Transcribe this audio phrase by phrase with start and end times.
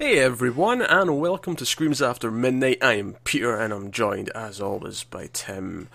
[0.00, 2.78] Hey everyone, and welcome to Screams After Midnight.
[2.80, 5.88] I am Peter, and I'm joined, as always, by Tim.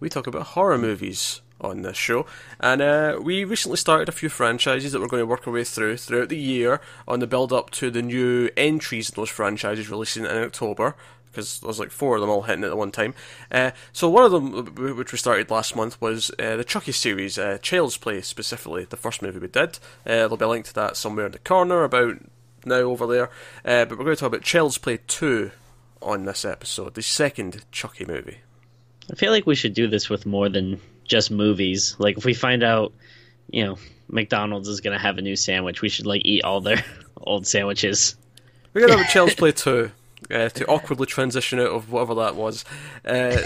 [0.00, 2.26] We talk about horror movies on this show,
[2.58, 5.62] and uh, we recently started a few franchises that we're going to work our way
[5.62, 9.88] through throughout the year on the build up to the new entries in those franchises
[9.88, 10.96] releasing in October.
[11.30, 13.14] Because there's like four of them all hitting at the one time.
[13.52, 17.38] Uh, so one of them, which we started last month, was uh, the Chucky series,
[17.38, 19.78] uh, Child's Play specifically, the first movie we did.
[20.04, 22.18] Uh, there'll be a link to that somewhere in the corner about
[22.66, 23.30] now over there.
[23.64, 25.50] Uh, but we're going to talk about Child's Play 2
[26.02, 28.38] on this episode, the second Chucky movie.
[29.10, 31.96] I feel like we should do this with more than just movies.
[31.98, 32.92] Like if we find out,
[33.50, 36.60] you know, McDonald's is going to have a new sandwich, we should like eat all
[36.60, 36.84] their
[37.16, 38.16] old sandwiches.
[38.72, 39.90] We're going to have a Child's Play 2.
[40.30, 42.64] Uh, to awkwardly transition out of whatever that was.
[43.04, 43.36] Uh,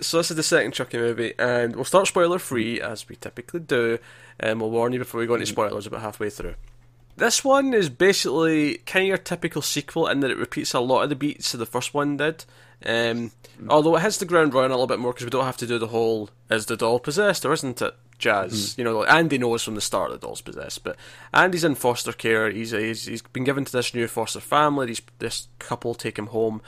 [0.00, 3.60] so this is the second Chucky movie, and we'll start spoiler free as we typically
[3.60, 4.00] do,
[4.40, 6.56] and we'll warn you before we go into spoilers about halfway through.
[7.16, 11.02] This one is basically kind of your typical sequel in that it repeats a lot
[11.02, 12.44] of the beats that the first one did.
[12.84, 13.32] Um,
[13.68, 15.66] although it hits the ground running a little bit more because we don't have to
[15.66, 17.94] do the whole "is the doll possessed" or isn't it?
[18.18, 18.78] Jazz, mm.
[18.78, 20.96] you know, Andy knows from the start the doll's possessed, but
[21.34, 22.50] Andy's in foster care.
[22.50, 24.86] He's he's, he's been given to this new foster family.
[24.86, 26.60] These this couple take him home,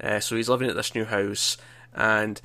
[0.00, 1.56] uh, so he's living at this new house.
[1.94, 2.40] And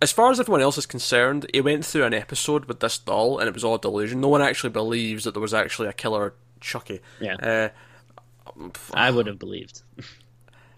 [0.00, 3.38] as far as everyone else is concerned, he went through an episode with this doll,
[3.38, 4.20] and it was all delusion.
[4.20, 7.00] No one actually believes that there was actually a killer Chucky.
[7.20, 7.68] Yeah, uh,
[8.94, 9.82] I would have believed.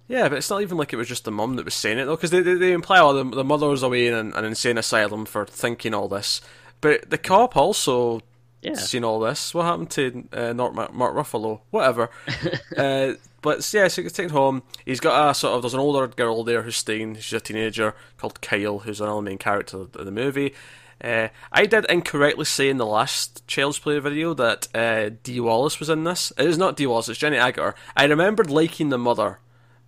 [0.06, 2.04] Yeah, but it's not even like it was just the mum that was saying it
[2.04, 4.44] though, because they, they, they imply oh the the mother was away in an, an
[4.44, 6.40] insane asylum for thinking all this,
[6.80, 8.20] but the cop also
[8.64, 8.74] yeah.
[8.74, 9.54] seen all this.
[9.54, 11.60] What happened to uh, Mark, Mark Ruffalo?
[11.70, 12.10] Whatever.
[12.76, 13.12] uh,
[13.42, 14.62] but yeah, so gets taken home.
[14.84, 17.16] He's got a sort of there's an older girl there who's staying.
[17.16, 20.54] She's a teenager called Kyle, who's another main character of the movie.
[21.02, 25.78] Uh, I did incorrectly say in the last Child's Play video that uh, Dee Wallace
[25.78, 26.32] was in this.
[26.38, 27.74] It is not Dee Wallace, it's Jenny Agutter.
[27.96, 29.38] I remembered liking the mother,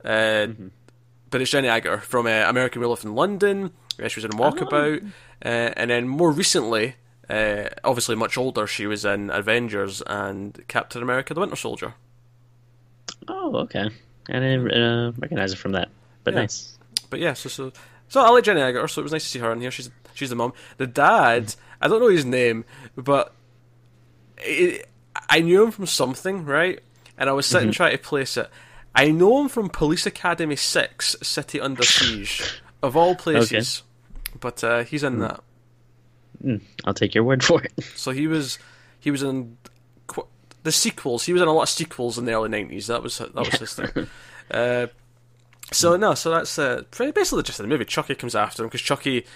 [0.05, 0.69] uh, mm-hmm.
[1.31, 3.73] but it's Jenny Agutter from uh, American Werewolf in London.
[3.99, 5.03] she was in Walkabout.
[5.05, 5.09] Oh.
[5.45, 6.97] Uh, and then more recently,
[7.29, 11.95] uh, obviously much older, she was in Avengers and Captain America the Winter Soldier.
[13.29, 13.91] Oh, okay.
[14.29, 15.89] I didn't recognize her from that,
[16.25, 16.41] but yeah.
[16.41, 16.79] nice.
[17.11, 17.73] But yeah, so, so
[18.09, 19.71] so I like Jenny Agutter, so it was nice to see her in here.
[19.71, 20.53] She's she's the mom.
[20.79, 22.65] The dad, I don't know his name,
[22.97, 23.33] but
[24.39, 24.89] it,
[25.29, 26.81] I knew him from something, right?
[27.19, 27.77] And I was sitting mm-hmm.
[27.77, 28.51] trying to place it.
[28.95, 33.83] I know him from Police Academy Six: City Under Siege, of all places.
[33.83, 34.39] Okay.
[34.41, 35.21] But uh, he's in mm.
[35.21, 35.41] that.
[36.43, 37.73] Mm, I'll take your word for it.
[37.95, 38.59] So he was,
[39.01, 39.57] he was in
[40.07, 40.27] qu-
[40.63, 41.25] the sequels.
[41.25, 42.87] He was in a lot of sequels in the early nineties.
[42.87, 44.09] That was that was his thing.
[44.49, 44.87] Uh,
[45.73, 47.85] so no, so that's uh, basically just the movie.
[47.85, 49.27] Chucky comes after him because Chucky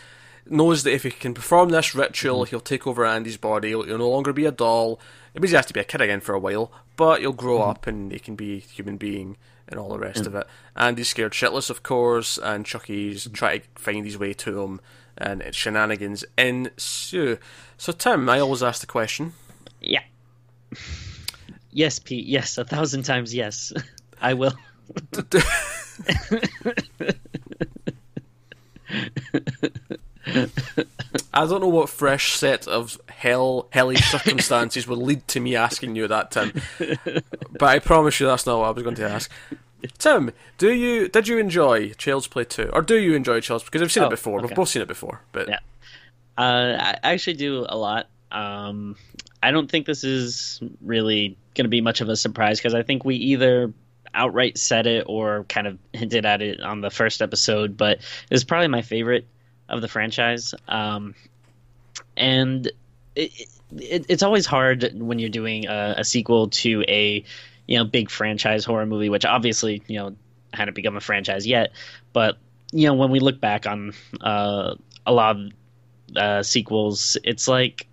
[0.47, 2.51] knows that if he can perform this ritual, mm-hmm.
[2.51, 3.69] he'll take over Andy's body.
[3.69, 5.01] He'll, he'll, no longer be a doll.
[5.35, 7.59] It means he has to be a kid again for a while, but he'll grow
[7.59, 7.71] mm-hmm.
[7.71, 9.37] up and he can be a human being
[9.69, 10.29] and all the rest mm-hmm.
[10.29, 10.47] of it.
[10.77, 13.35] Andy's scared shitless, of course, and Chucky's mm-hmm.
[13.35, 14.81] trying to find his way to him,
[15.17, 17.39] and shenanigans ensue.
[17.79, 19.33] So, Tim, I always ask the question.
[19.81, 20.03] Yeah.
[21.71, 22.27] Yes, Pete.
[22.27, 23.73] Yes, a thousand times yes.
[24.21, 24.55] I will.
[30.27, 35.97] I don't know what fresh set of hell hellish circumstances would lead to me asking
[35.97, 36.53] you that, Tim.
[36.79, 39.31] But I promise you that's not what I was going to ask.
[39.99, 43.65] Tim, do you did you enjoy Child's Play two, or do you enjoy Child's?
[43.65, 44.39] Because I've seen oh, it before.
[44.39, 44.49] Okay.
[44.49, 45.61] We've both seen it before, but yeah,
[46.37, 48.07] uh, I actually do a lot.
[48.31, 48.97] Um,
[49.43, 52.83] I don't think this is really going to be much of a surprise because I
[52.83, 53.73] think we either
[54.15, 58.45] outright said it or kind of hinted at it on the first episode, but it's
[58.45, 59.27] probably my favorite
[59.71, 60.55] of the franchise.
[60.69, 61.15] Um,
[62.17, 62.71] and
[63.17, 63.33] it,
[63.77, 67.25] it, it's always hard when you're doing a, a, sequel to a
[67.67, 70.17] you know big franchise horror movie, which obviously you know
[70.53, 71.73] hadn't become a franchise yet.
[72.13, 72.39] But
[72.73, 74.75] you know when we look back on uh,
[75.07, 75.53] a lot of
[76.17, 77.87] uh, sequels, it's like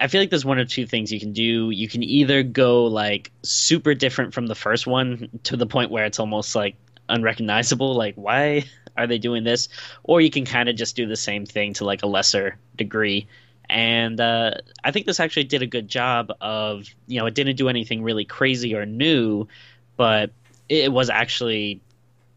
[0.00, 1.70] I feel like there's one or two things you can do.
[1.70, 6.04] You can either go like super different from the first one to the point where
[6.04, 6.76] it's almost like
[7.08, 8.64] unrecognizable, like why
[9.00, 9.68] are they doing this?
[10.02, 13.26] Or you can kind of just do the same thing to like a lesser degree.
[13.68, 17.56] And uh, I think this actually did a good job of, you know, it didn't
[17.56, 19.46] do anything really crazy or new,
[19.96, 20.32] but
[20.68, 21.80] it was actually,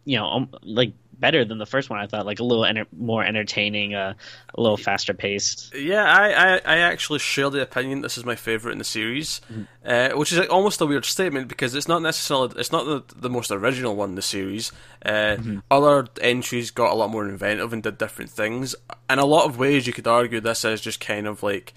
[0.05, 1.99] you know, um, like better than the first one.
[1.99, 4.13] I thought like a little enter- more entertaining, uh,
[4.53, 5.73] a little faster paced.
[5.73, 8.01] Yeah, I, I, I, actually share the opinion.
[8.01, 9.63] This is my favorite in the series, mm-hmm.
[9.85, 13.15] uh, which is like almost a weird statement because it's not necessarily it's not the,
[13.15, 14.73] the most original one in the series.
[15.05, 15.59] Uh, mm-hmm.
[15.71, 18.75] Other entries got a lot more inventive and did different things.
[19.09, 21.73] In a lot of ways, you could argue this is just kind of like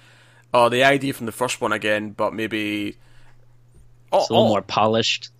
[0.52, 2.96] oh the idea from the first one again, but maybe
[4.10, 5.30] oh, a little oh, more polished.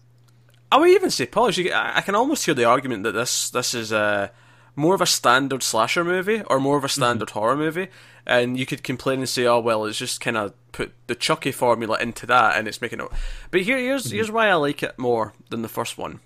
[0.71, 1.59] I would even say polish.
[1.59, 4.33] I can almost hear the argument that this this is a
[4.75, 7.39] more of a standard slasher movie or more of a standard mm-hmm.
[7.39, 7.89] horror movie,
[8.27, 11.53] and you could complain and say, "Oh well, it's just kind of put the Chucky
[11.53, 13.09] formula into that, and it's making it."
[13.51, 14.17] But here, here's mm-hmm.
[14.17, 16.21] here's why I like it more than the first one,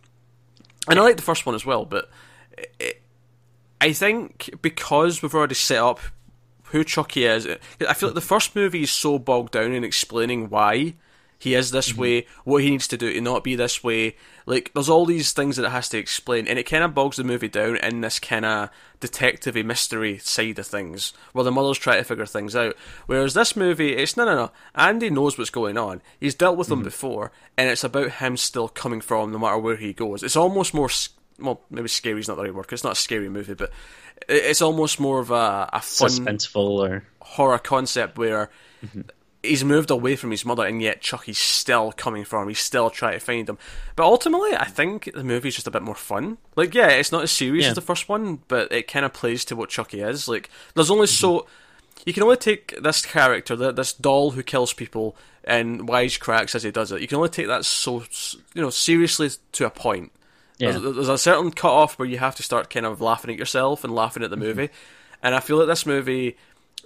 [0.89, 1.85] and I like the first one as well.
[1.85, 2.11] But
[2.79, 3.03] it,
[3.81, 6.01] I think because we've already set up
[6.65, 7.47] who Chucky is,
[7.87, 10.95] I feel like the first movie is so bogged down in explaining why
[11.41, 12.01] he is this mm-hmm.
[12.03, 14.15] way, what he needs to do to not be this way.
[14.45, 17.17] Like, there's all these things that it has to explain, and it kind of bogs
[17.17, 18.69] the movie down in this kind of
[19.01, 22.77] detective mystery side of things, where the mother's trying to figure things out.
[23.07, 24.53] Whereas this movie, it's no, no, no.
[24.75, 26.03] Andy knows what's going on.
[26.21, 26.85] He's dealt with them mm-hmm.
[26.85, 30.23] before, and it's about him still coming from no matter where he goes.
[30.23, 30.91] It's almost more,
[31.39, 33.73] well, maybe scary is not the right word, it's not a scary movie, but
[34.29, 38.51] it's almost more of a, a fun, suspenseful or horror concept where.
[38.85, 39.01] Mm-hmm
[39.43, 42.49] he's moved away from his mother, and yet Chucky's still coming for him.
[42.49, 43.59] He's still trying to find him.
[43.97, 46.39] But ultimately, I think the movie's just a bit more fun.
[46.57, 47.71] Like, yeah, it's not as serious yeah.
[47.71, 50.29] as the first one, but it kind of plays to what Chucky is.
[50.29, 51.15] Like, there's only mm-hmm.
[51.15, 51.47] so
[52.05, 56.71] you can only take this character, this doll who kills people, and wisecracks as he
[56.71, 57.01] does it.
[57.01, 58.05] You can only take that so
[58.55, 60.13] you know seriously to a point.
[60.59, 60.73] Yeah.
[60.73, 63.39] There's, there's a certain cut off where you have to start kind of laughing at
[63.39, 64.45] yourself and laughing at the mm-hmm.
[64.45, 64.69] movie,
[65.23, 66.37] and I feel that this movie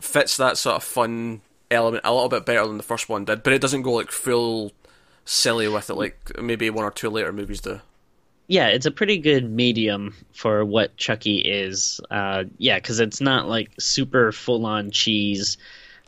[0.01, 1.41] fits that sort of fun
[1.75, 4.11] element a little bit better than the first one did, but it doesn't go like
[4.11, 4.73] full
[5.25, 7.81] silly with it like maybe one or two later movies do.
[8.47, 12.01] Yeah, it's a pretty good medium for what Chucky is.
[12.11, 15.57] Uh, yeah, because it's not like super full on cheese.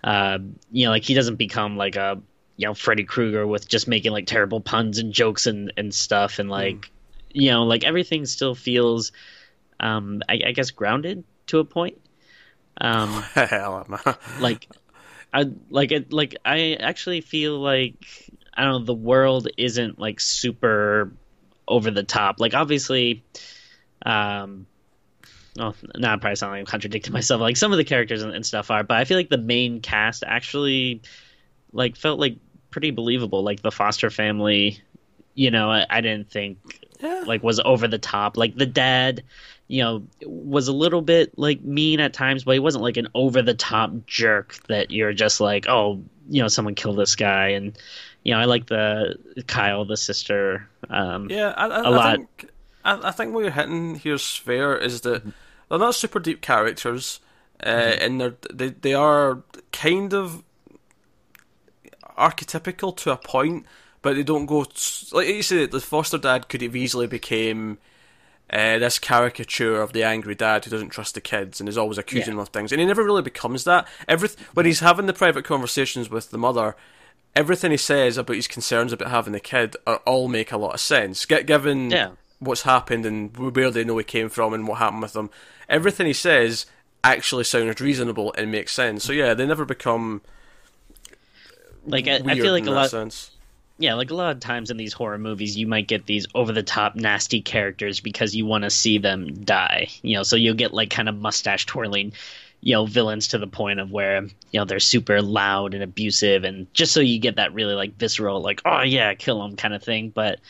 [0.04, 0.38] Uh,
[0.70, 2.20] you know, like he doesn't become like a
[2.56, 6.38] you know Freddy Krueger with just making like terrible puns and jokes and and stuff,
[6.38, 6.88] and like mm.
[7.32, 9.12] you know, like everything still feels,
[9.80, 11.98] um, I, I guess grounded to a point.
[12.78, 13.24] Um,
[14.40, 14.68] like
[15.36, 16.14] I like it.
[16.14, 18.06] Like I actually feel like
[18.54, 18.84] I don't know.
[18.86, 21.12] The world isn't like super
[21.68, 22.40] over the top.
[22.40, 23.22] Like obviously,
[24.04, 24.66] um,
[25.58, 27.42] oh, now I probably sound like I'm contradicting myself.
[27.42, 29.82] Like some of the characters and, and, stuff are, but I feel like the main
[29.82, 31.02] cast actually
[31.70, 32.38] like felt like
[32.70, 33.42] pretty believable.
[33.42, 34.80] Like the Foster family,
[35.34, 37.24] you know, I, I didn't think yeah.
[37.26, 38.38] like was over the top.
[38.38, 39.22] Like the dad
[39.68, 43.08] you know, was a little bit like mean at times, but he wasn't like an
[43.14, 47.48] over the top jerk that you're just like, oh, you know, someone killed this guy.
[47.48, 47.76] And,
[48.22, 49.16] you know, I like the
[49.46, 50.68] Kyle, the sister.
[50.88, 52.06] Um, yeah, I, I, a lot.
[52.06, 52.50] I think,
[52.84, 55.24] I, I, think what you're hitting here's fair is that
[55.68, 57.20] they're not super deep characters,
[57.60, 58.04] uh, mm-hmm.
[58.04, 59.42] and they're, they, they are
[59.72, 60.44] kind of
[62.16, 63.66] archetypical to a point,
[64.00, 64.64] but they don't go,
[65.12, 67.78] like you said, the foster dad could have easily became
[68.50, 71.98] uh, this caricature of the angry dad who doesn't trust the kids and is always
[71.98, 72.36] accusing yeah.
[72.36, 73.86] them of things, and he never really becomes that.
[74.06, 76.76] Every when he's having the private conversations with the mother,
[77.34, 80.74] everything he says about his concerns about having the kid are, all make a lot
[80.74, 81.24] of sense.
[81.26, 82.10] Get given yeah.
[82.38, 85.30] what's happened and where they know he came from and what happened with them,
[85.68, 86.66] everything he says
[87.02, 89.04] actually sounds reasonable and makes sense.
[89.04, 90.22] So yeah, they never become
[91.84, 92.90] like I, I feel like a lot.
[92.90, 93.32] Sense
[93.78, 96.52] yeah, like a lot of times in these horror movies, you might get these over
[96.52, 99.88] the top nasty characters because you want to see them die.
[100.02, 102.12] You know, so you'll get like kind of mustache twirling,
[102.62, 106.44] you know, villains to the point of where you know they're super loud and abusive,
[106.44, 109.74] and just so you get that really like visceral, like oh yeah, kill them kind
[109.74, 110.08] of thing.
[110.08, 110.40] But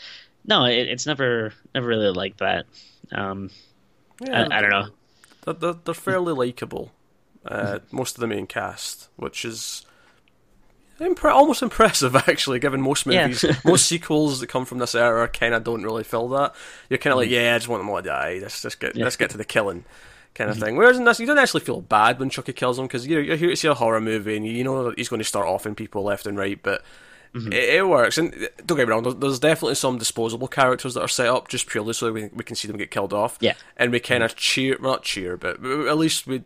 [0.45, 2.65] no, it, it's never never really like that.
[3.11, 3.49] Um,
[4.21, 5.53] yeah, I, I, don't know.
[5.53, 6.91] They're, they're fairly likable.
[7.45, 9.85] Uh, most of the main cast, which is
[10.99, 13.53] Impre- almost impressive, actually, given most movies, yeah.
[13.63, 16.55] most sequels that come from this era kind of don't really fill that.
[16.89, 17.33] You're kind of like, mm.
[17.33, 18.39] yeah, I just want them all to die.
[18.41, 19.03] Let's just get, yeah.
[19.03, 19.85] let's get to the killing,
[20.33, 20.65] kind of mm-hmm.
[20.65, 20.75] thing.
[20.75, 23.37] Whereas in this, you don't actually feel bad when Chucky kills him because you're, you're,
[23.37, 25.75] here to see a horror movie and you know that he's going to start offing
[25.75, 26.83] people left and right, but
[27.35, 27.53] mm-hmm.
[27.53, 28.17] it, it, works.
[28.17, 28.31] And
[28.65, 31.67] don't get me wrong, there's, there's, definitely some disposable characters that are set up just
[31.67, 33.37] purely so we, we can see them get killed off.
[33.39, 36.41] Yeah, and we kind of cheer, well, not cheer, but at least we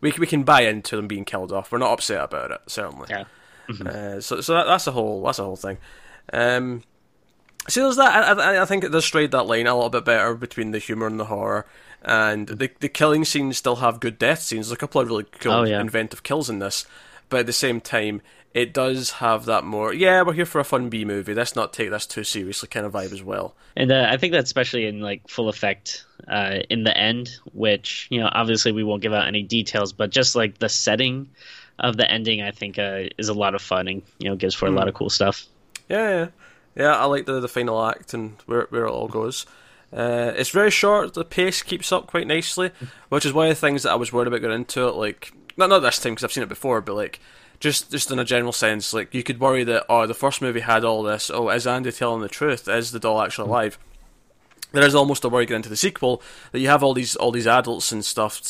[0.00, 1.70] we we can buy into them being killed off.
[1.70, 3.08] We're not upset about it, certainly.
[3.10, 3.24] Yeah.
[3.68, 3.86] Mm-hmm.
[3.86, 5.78] Uh, so so that, that's a whole that's a whole thing.
[6.32, 6.82] Um,
[7.68, 8.38] see, there's that.
[8.38, 11.06] I, I think it does stride that line a little bit better between the humor
[11.06, 11.66] and the horror.
[12.02, 14.68] And the the killing scenes still have good death scenes.
[14.68, 15.80] There's a couple of really cool, oh, yeah.
[15.80, 16.86] inventive kills in this,
[17.30, 18.20] but at the same time,
[18.52, 19.92] it does have that more.
[19.92, 21.34] Yeah, we're here for a fun B movie.
[21.34, 23.56] Let's not take this too seriously kind of vibe as well.
[23.74, 28.06] And uh, I think that's especially in like full effect uh, in the end, which
[28.10, 31.30] you know obviously we won't give out any details, but just like the setting
[31.78, 34.54] of the ending, I think, uh, is a lot of fun and you know gives
[34.54, 34.72] for mm.
[34.72, 34.98] a lot of hmm.
[34.98, 35.46] cool stuff.
[35.88, 36.28] Yeah, yeah,
[36.76, 36.96] yeah.
[36.96, 39.46] I like the the final act and where where it all goes.
[39.92, 41.14] Uh, it's very short.
[41.14, 42.72] The pace keeps up quite nicely,
[43.10, 44.96] which is one of the things that I was worried about going into it.
[44.96, 47.20] Like, not not this time because I've seen it before, but like
[47.60, 50.60] just just in a general sense, like you could worry that oh, the first movie
[50.60, 51.30] had all this.
[51.32, 52.68] Oh, is Andy telling the truth?
[52.68, 53.78] Is the doll actually alive?
[54.72, 57.30] There is almost a worry getting into the sequel that you have all these all
[57.30, 58.40] these adults and stuff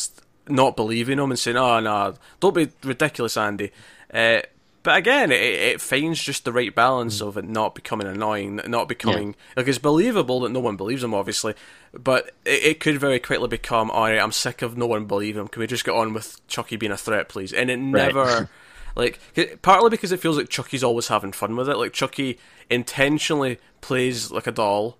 [0.48, 3.70] not believing him and saying, "Oh no, don't be ridiculous, Andy."
[4.12, 4.40] Uh,
[4.82, 8.86] but again, it, it finds just the right balance of it not becoming annoying, not
[8.86, 9.52] becoming yeah.
[9.56, 11.54] like it's believable that no one believes him, obviously,
[11.94, 15.42] but it, it could very quickly become, "All right, I'm sick of no one believing
[15.42, 15.48] him.
[15.48, 18.24] Can we just get on with Chucky being a threat, please?" And it never.
[18.24, 18.48] Right.
[18.96, 19.18] Like,
[19.60, 21.76] partly because it feels like Chucky's always having fun with it.
[21.76, 22.38] Like, Chucky
[22.70, 24.98] intentionally plays like a doll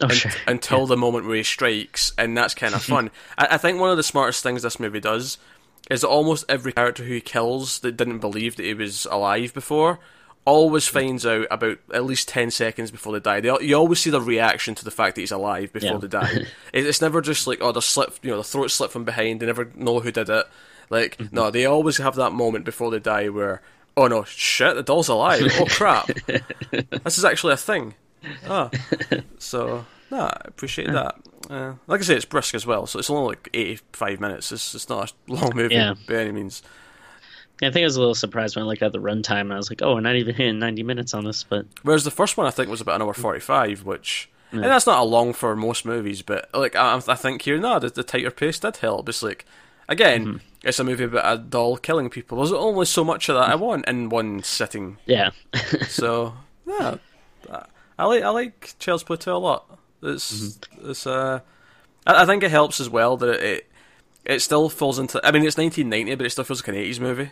[0.00, 0.32] oh, sure.
[0.46, 0.86] until yeah.
[0.86, 3.10] the moment where he strikes, and that's kind of fun.
[3.36, 5.38] I, I, think one of the smartest things this movie does
[5.90, 9.52] is that almost every character who he kills that didn't believe that he was alive
[9.52, 9.98] before
[10.44, 13.40] always finds out about at least 10 seconds before they die.
[13.40, 15.98] They, you always see the reaction to the fact that he's alive before yeah.
[15.98, 16.46] they die.
[16.72, 19.46] it's never just like, oh, the slip, you know, the throat slit from behind, they
[19.46, 20.46] never know who did it.
[20.90, 21.34] Like, mm-hmm.
[21.34, 23.62] no, they always have that moment before they die where,
[23.96, 25.42] oh no, shit, the doll's alive.
[25.58, 26.06] Oh crap.
[27.04, 27.94] this is actually a thing.
[28.48, 28.70] Ah.
[29.38, 31.16] So, no, I appreciate that.
[31.50, 34.52] Uh, like I say, it's brisk as well, so it's only like 85 minutes.
[34.52, 35.94] It's, it's not a long movie yeah.
[36.06, 36.62] by any means.
[37.60, 39.52] Yeah, I think I was a little surprised when I looked at the runtime and
[39.52, 41.44] I was like, oh, we're not even hitting 90 minutes on this.
[41.44, 44.28] But Whereas the first one I think was about an hour 45, which.
[44.52, 44.62] Yeah.
[44.62, 47.78] And that's not a long for most movies, but like I, I think here, no,
[47.78, 49.08] the, the tighter pace did help.
[49.08, 49.46] It's like,
[49.88, 50.36] again, mm-hmm.
[50.62, 52.38] it's a movie about a doll killing people.
[52.38, 54.98] There's only so much of that I want in one sitting.
[55.06, 55.30] Yeah.
[55.88, 56.34] so,
[56.66, 56.96] yeah,
[58.02, 59.78] I like I like Child's Play 2 a lot.
[60.02, 60.90] It's mm-hmm.
[60.90, 61.38] it's uh,
[62.04, 63.70] I, I, think it helps as well that it, it,
[64.24, 65.20] it still falls into.
[65.24, 67.30] I mean, it's 1990, but it still feels like an 80s movie.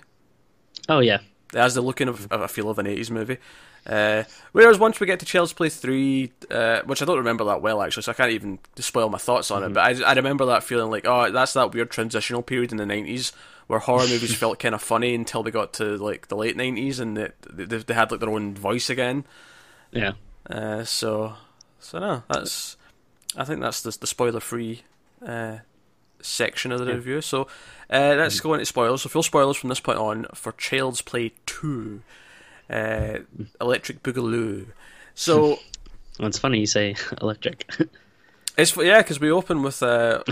[0.88, 1.18] Oh yeah,
[1.52, 3.38] it has the looking of, of a feel of an 80s movie.
[3.84, 4.22] Uh,
[4.52, 7.82] whereas once we get to Child's Play 3, uh, which I don't remember that well
[7.82, 9.72] actually, so I can't even spoil my thoughts on mm-hmm.
[9.72, 12.78] it, but I, I remember that feeling like, oh, that's that weird transitional period in
[12.78, 13.32] the 90s
[13.66, 17.00] where horror movies felt kind of funny until they got to like the late 90s
[17.00, 19.24] and they, they, they had like their own voice again.
[19.90, 20.12] Yeah.
[20.48, 21.34] Uh, so
[21.78, 22.76] so no, that's
[23.36, 24.82] I think that's the, the spoiler free
[25.26, 25.58] uh,
[26.20, 26.94] section of the yeah.
[26.94, 27.20] review.
[27.20, 27.42] So
[27.90, 28.48] uh, let's mm-hmm.
[28.48, 29.02] go into spoilers.
[29.02, 32.02] So full spoilers from this point on for Child's Play Two,
[32.68, 33.18] uh,
[33.60, 34.66] Electric Boogaloo.
[35.14, 35.48] So
[36.18, 37.70] well, it's funny you say electric.
[38.58, 40.22] It's yeah, because we open with uh,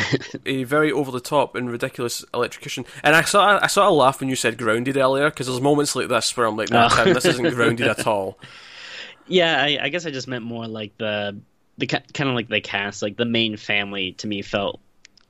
[0.44, 4.20] a very over the top and ridiculous electrocution, and I saw I saw a laugh
[4.20, 7.12] when you said grounded earlier because there's moments like this where I'm like, no, oh.
[7.12, 8.38] this isn't grounded at all.
[9.28, 11.38] Yeah, I, I guess I just meant more like the
[11.76, 14.80] the kind of like the cast, like the main family to me felt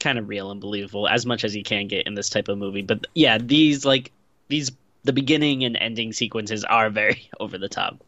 [0.00, 2.56] kind of real and believable as much as you can get in this type of
[2.58, 2.82] movie.
[2.82, 4.12] But yeah, these like
[4.48, 4.72] these
[5.04, 8.02] the beginning and ending sequences are very over the top.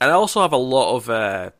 [0.00, 1.50] And I also have a lot of uh,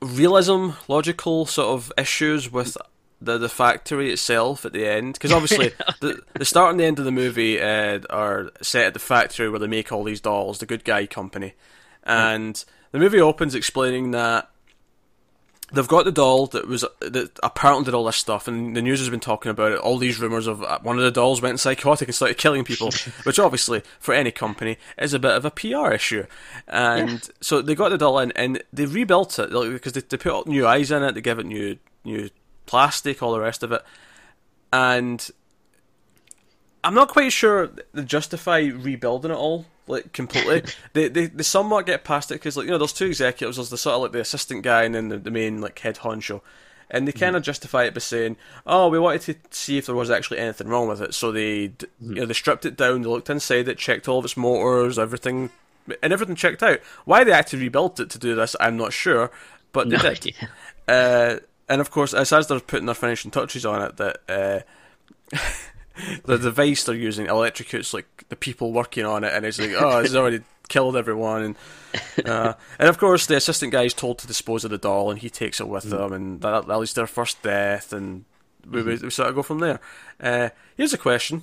[0.00, 2.76] realism, logical sort of issues with
[3.24, 6.98] the the factory itself at the end because obviously the the start and the end
[6.98, 10.58] of the movie uh, are set at the factory where they make all these dolls,
[10.58, 11.54] the Good Guy Company,
[12.04, 12.64] and mm.
[12.92, 14.48] the movie opens explaining that
[15.72, 19.00] they've got the doll that was that apparently did all this stuff, and the news
[19.00, 19.78] has been talking about it.
[19.78, 22.90] All these rumors of uh, one of the dolls went psychotic and started killing people,
[23.24, 26.26] which obviously for any company is a bit of a PR issue.
[26.68, 27.18] And yeah.
[27.40, 30.66] so they got the doll in, and they rebuilt it because they, they put new
[30.66, 32.28] eyes in it, they gave it new new
[32.66, 33.82] plastic, all the rest of it.
[34.72, 35.30] And
[36.84, 40.62] I'm not quite sure they justify rebuilding it all like completely.
[40.92, 43.56] they, they they somewhat get past it because like you know there's two executives.
[43.56, 45.96] There's the sort of like the assistant guy and then the, the main like head
[45.98, 46.40] honcho,
[46.90, 49.94] and they kind of justify it by saying, "Oh, we wanted to see if there
[49.94, 51.86] was actually anything wrong with it." So they mm.
[52.00, 53.02] you know they stripped it down.
[53.02, 55.50] They looked inside it, checked all of its motors, everything,
[56.02, 56.80] and everything checked out.
[57.04, 59.30] Why they actually rebuilt it to do this, I'm not sure,
[59.72, 60.34] but they no did.
[60.88, 61.36] Uh,
[61.72, 64.60] and of course, as, as they're putting their finishing touches on it, that uh,
[66.24, 70.00] the device they're using electrocutes like the people working on it, and it's like, oh,
[70.00, 74.26] it's already killed everyone, and uh, and of course the assistant guy is told to
[74.26, 75.98] dispose of the doll, and he takes it with mm.
[75.98, 78.26] him, and that, that leads to their first death, and
[78.70, 79.80] we, we, we sort of go from there.
[80.20, 81.42] Uh, here's a question.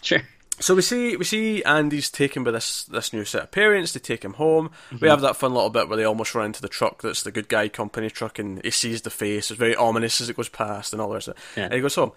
[0.00, 0.22] Sure.
[0.60, 3.92] So we see we see Andy's taken by this this new set of parents.
[3.92, 4.68] They take him home.
[4.68, 4.98] Mm-hmm.
[5.00, 7.32] We have that fun little bit where they almost run into the truck that's the
[7.32, 9.50] good guy company truck, and he sees the face.
[9.50, 11.26] It's very ominous as it goes past, and all that.
[11.56, 11.64] Yeah.
[11.64, 12.12] And he goes home.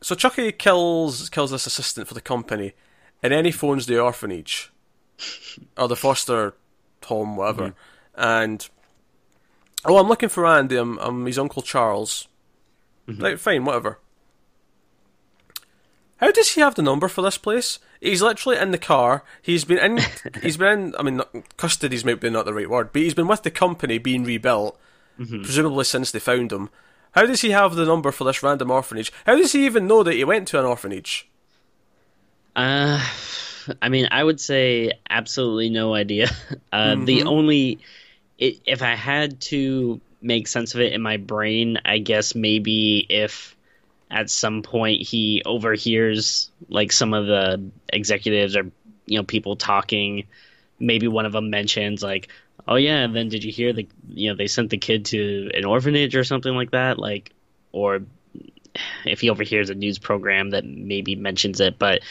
[0.00, 2.72] So Chucky kills kills this assistant for the company,
[3.22, 4.72] and then he phones the orphanage
[5.76, 6.54] or the foster
[7.04, 7.68] home, whatever.
[7.68, 8.20] Mm-hmm.
[8.20, 8.68] And
[9.84, 10.76] oh, I'm looking for Andy.
[10.76, 12.28] I'm, I'm his uncle Charles.
[13.08, 13.22] Mm-hmm.
[13.22, 14.00] Right, fine, whatever.
[16.18, 17.78] How does he have the number for this place?
[18.00, 19.22] He's literally in the car.
[19.42, 20.00] He's been in.
[20.42, 20.94] he's been in.
[20.98, 21.20] I mean,
[21.56, 24.78] custody's maybe not the right word, but he's been with the company being rebuilt,
[25.18, 25.42] mm-hmm.
[25.42, 26.70] presumably since they found him.
[27.12, 29.12] How does he have the number for this random orphanage?
[29.24, 31.28] How does he even know that he went to an orphanage?
[32.54, 33.02] Uh,
[33.80, 36.28] I mean, I would say absolutely no idea.
[36.72, 37.06] Uh, Mhm.
[37.06, 37.78] The only,
[38.38, 43.55] if I had to make sense of it in my brain, I guess maybe if
[44.10, 48.70] at some point he overhears like some of the executives or
[49.06, 50.24] you know people talking,
[50.78, 52.28] maybe one of them mentions like,
[52.66, 55.50] "Oh yeah," and then did you hear the you know they sent the kid to
[55.54, 57.32] an orphanage or something like that, like,
[57.72, 58.02] or
[59.04, 62.02] if he overhears a news program that maybe mentions it, but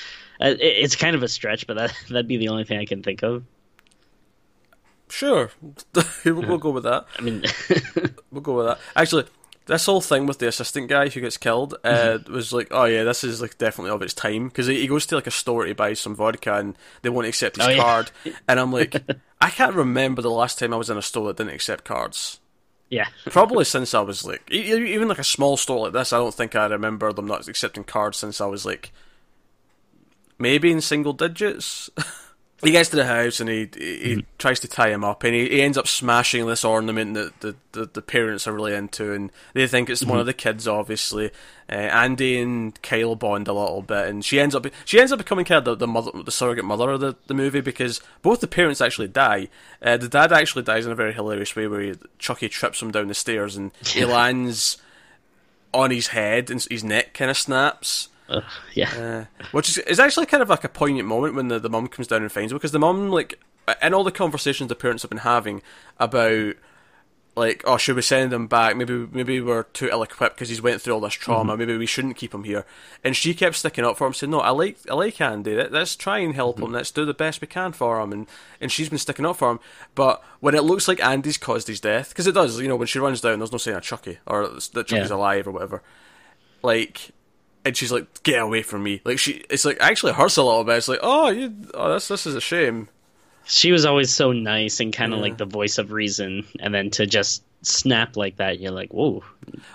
[0.41, 2.85] uh, it, it's kind of a stretch, but that that'd be the only thing I
[2.85, 3.43] can think of.
[5.07, 5.51] Sure,
[6.25, 7.05] we'll, we'll go with that.
[7.17, 7.43] I mean,
[8.31, 8.79] We'll go with that.
[8.95, 9.25] Actually,
[9.67, 13.03] this whole thing with the assistant guy who gets killed uh, was like, oh yeah,
[13.03, 15.65] this is like definitely of its time because he, he goes to like a store
[15.65, 17.81] to buy some vodka and they won't accept his Oh, yeah.
[17.81, 18.12] card,
[18.48, 18.95] and I'm like,
[19.41, 22.39] I can't remember the last time I was in a store that didn't accept cards.
[22.89, 26.34] yeah, Probably since I was like, even like a small store like this, I don't
[26.34, 28.91] think I remember them not accepting cards since I was like,
[30.38, 31.89] maybe in single digits.
[32.63, 35.35] he gets to the house and he he, he tries to tie him up, and
[35.35, 39.12] he, he ends up smashing this ornament that the, the, the parents are really into,
[39.12, 41.31] and they think it's one of the kids, obviously.
[41.69, 45.17] Uh, Andy and Kyle bond a little bit, and she ends up she ends up
[45.17, 48.39] becoming kind of the, the mother, the surrogate mother of the, the movie because both
[48.39, 49.50] the parents actually die.
[49.81, 52.91] Uh, the dad actually dies in a very hilarious way, where he, Chucky trips him
[52.91, 54.77] down the stairs and he lands
[55.74, 58.07] on his head and his neck kind of snaps.
[58.29, 61.60] Ugh, yeah, Uh, which is, is actually kind of like a poignant moment when the,
[61.60, 63.39] the mum comes down and finds him because the mum like
[63.82, 65.62] in all the conversations the parents have been having
[66.00, 66.55] about
[67.36, 68.77] like oh should we send him back?
[68.77, 71.51] Maybe maybe we're too ill equipped because he's went through all this trauma.
[71.51, 71.60] Mm-hmm.
[71.60, 72.65] Maybe we shouldn't keep him here.
[73.03, 75.53] And she kept sticking up for him saying no I like I like Andy.
[75.55, 76.65] Let, let's try and help him.
[76.65, 76.75] Mm-hmm.
[76.75, 78.13] Let's do the best we can for him.
[78.13, 78.27] And
[78.62, 79.60] and she's been sticking up for him.
[79.96, 82.88] But when it looks like Andy's caused his death because it does you know when
[82.88, 85.15] she runs down there's no saying a Chucky or that Chucky's Yeah.
[85.15, 85.84] alive or whatever.
[86.63, 87.12] Like
[87.65, 90.63] and she's like, "Get away from me!" Like she, it's like actually hurts a little
[90.63, 90.77] bit.
[90.77, 92.88] It's like, "Oh, you, oh, this, this is a shame."
[93.48, 95.23] she was always so nice and kind of Yeah.
[95.23, 99.23] like the voice of reason, and then to just snap like that, you're like, whoa,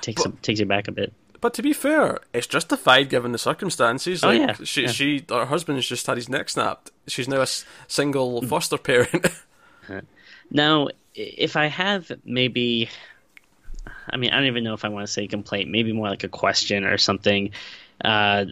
[0.01, 1.13] takes But- takes you back a bit.
[1.41, 4.23] But to be fair, it's justified given the circumstances.
[4.25, 4.89] Oh, Like, yeah, she, yeah.
[4.91, 6.91] she, her husband's just had his neck snapped.
[7.07, 8.49] She's now a s- single mm.
[8.49, 9.27] foster parent.
[10.51, 12.89] Now, if I have maybe,
[14.13, 16.25] I mean, I don't even know if I want to say complaint, maybe more like
[16.25, 17.51] a question or something.
[18.05, 18.47] Uh,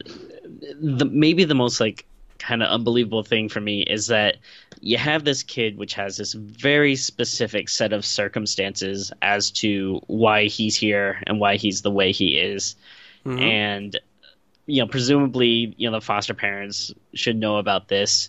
[0.81, 2.07] the maybe the most like
[2.39, 4.37] kind of unbelievable thing for me is that
[4.81, 10.45] you have this kid which has this very specific set of circumstances as to why
[10.45, 12.77] he's here and why he's the way he is
[13.25, 13.41] Mhm.
[13.41, 14.01] and
[14.67, 18.29] you know presumably you know the foster parents should know about this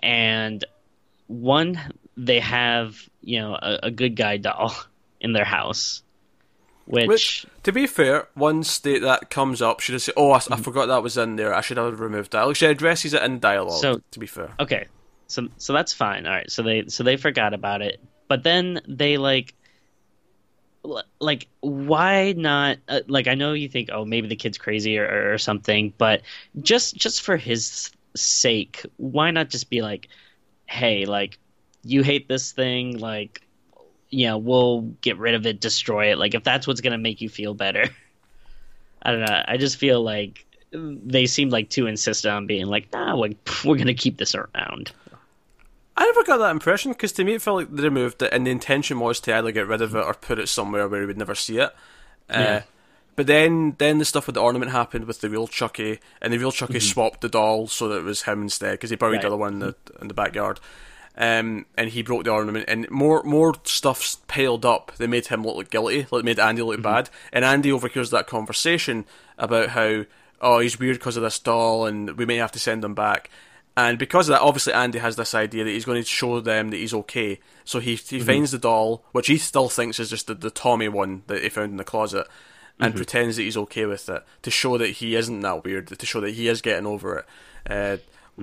[0.00, 0.64] and
[1.26, 1.80] one
[2.18, 4.74] they have you know a, a good guy doll
[5.20, 6.02] in their house
[6.88, 10.40] which, Which, to be fair, one state that comes up, she just say, "Oh, I,
[10.50, 11.54] I forgot that was in there.
[11.54, 13.80] I should have removed that." Like she addresses it in dialogue.
[13.80, 14.86] So- to be fair, okay
[15.28, 18.80] so so that's fine all right so they so they forgot about it but then
[18.88, 19.54] they like
[21.20, 25.32] like why not uh, like i know you think oh maybe the kid's crazy or,
[25.32, 26.22] or something but
[26.62, 30.08] just just for his sake why not just be like
[30.66, 31.38] hey like
[31.84, 33.42] you hate this thing like
[34.10, 37.20] you know we'll get rid of it destroy it like if that's what's gonna make
[37.20, 37.84] you feel better
[39.02, 42.92] i don't know i just feel like they seem like too insistent on being like
[42.92, 44.92] nah we're, we're gonna keep this around
[46.00, 48.46] I never got that impression because to me it felt like they removed it, and
[48.46, 51.06] the intention was to either get rid of it or put it somewhere where we
[51.06, 51.74] would never see it.
[52.30, 52.62] Uh, Yeah.
[53.16, 56.38] But then, then the stuff with the ornament happened with the real Chucky, and the
[56.38, 59.22] real Chucky swapped the doll so that it was him instead because he buried Right.
[59.22, 60.60] the other one in the in the backyard.
[61.20, 64.92] Um, and he broke the ornament, and more more stuff piled up.
[64.98, 67.10] They made him look like guilty, like made Andy look bad.
[67.32, 69.04] And Andy overhears that conversation
[69.36, 70.04] about how
[70.40, 73.30] oh he's weird because of this doll, and we may have to send him back.
[73.76, 76.70] And because of that, obviously Andy has this idea that he's going to show them
[76.70, 77.40] that he's okay.
[77.64, 80.88] So he he finds the doll, which he still thinks is just the, the Tommy
[80.88, 82.28] one that he found in the closet,
[82.78, 86.06] and pretends that he's okay with it to show that he isn't that weird, to
[86.06, 87.26] show that he is getting over it.
[87.68, 87.96] Uh,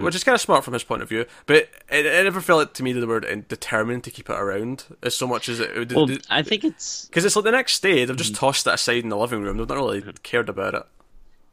[0.03, 2.73] Which is kind of smart from his point of view, but it, it never felt
[2.75, 5.59] to me that they were uh, determined to keep it around as so much as
[5.61, 5.93] it.
[5.93, 9.03] well i think it's Because it's like the next day, they've just tossed it aside
[9.03, 9.57] in the living room.
[9.57, 10.83] They've not really cared about it.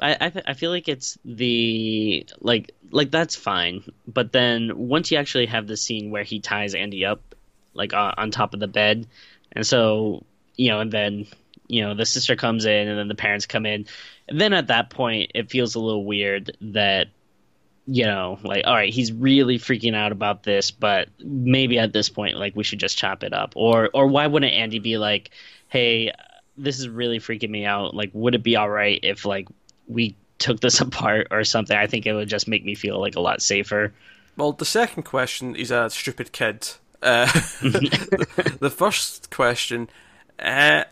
[0.01, 5.11] I I, th- I feel like it's the like like that's fine, but then once
[5.11, 7.21] you actually have the scene where he ties Andy up
[7.75, 9.07] like on, on top of the bed,
[9.53, 10.25] and so
[10.57, 11.27] you know, and then
[11.69, 13.87] you know the sister comes in, and then the parents come in,
[14.29, 17.07] and then at that point it feels a little weird that
[17.87, 22.09] you know like all right he's really freaking out about this but maybe at this
[22.09, 25.31] point like we should just chop it up or or why wouldn't andy be like
[25.69, 26.13] hey
[26.57, 29.49] this is really freaking me out like would it be all right if like
[29.89, 33.17] we took this apart or something, I think it would just make me feel like
[33.17, 33.95] a lot safer.
[34.37, 36.69] Well, the second question is a stupid kid.
[37.03, 37.27] Uh,
[37.61, 39.89] the, the, first question,
[40.39, 40.85] uh,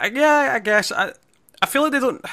[0.00, 1.12] I, yeah, I guess I,
[1.60, 2.24] I feel like they don't.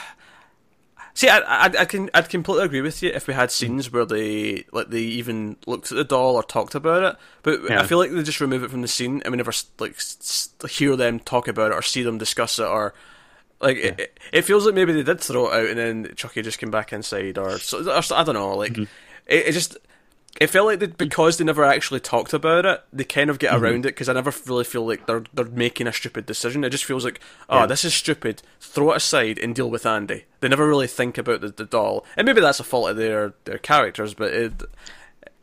[1.15, 4.05] See, I, I, I can, I'd completely agree with you if we had scenes where
[4.05, 7.15] they, like, they even looked at the doll or talked about it.
[7.41, 7.81] But yeah.
[7.81, 9.97] I feel like they just remove it from the scene, and we never like
[10.69, 12.93] hear them talk about it or see them discuss it or.
[13.61, 13.95] Like yeah.
[13.97, 16.71] it, it feels like maybe they did throw it out and then Chucky just came
[16.71, 18.57] back inside, or, so, or I don't know.
[18.57, 18.83] Like mm-hmm.
[19.27, 19.77] it, it just
[20.41, 23.53] it felt like they, because they never actually talked about it, they kind of get
[23.53, 23.63] mm-hmm.
[23.63, 26.63] around it because I never really feel like they're they're making a stupid decision.
[26.63, 27.65] It just feels like, oh, yeah.
[27.65, 28.41] this is stupid.
[28.59, 30.25] Throw it aside and deal with Andy.
[30.41, 33.33] They never really think about the, the doll, and maybe that's a fault of their
[33.45, 34.53] their characters, but it.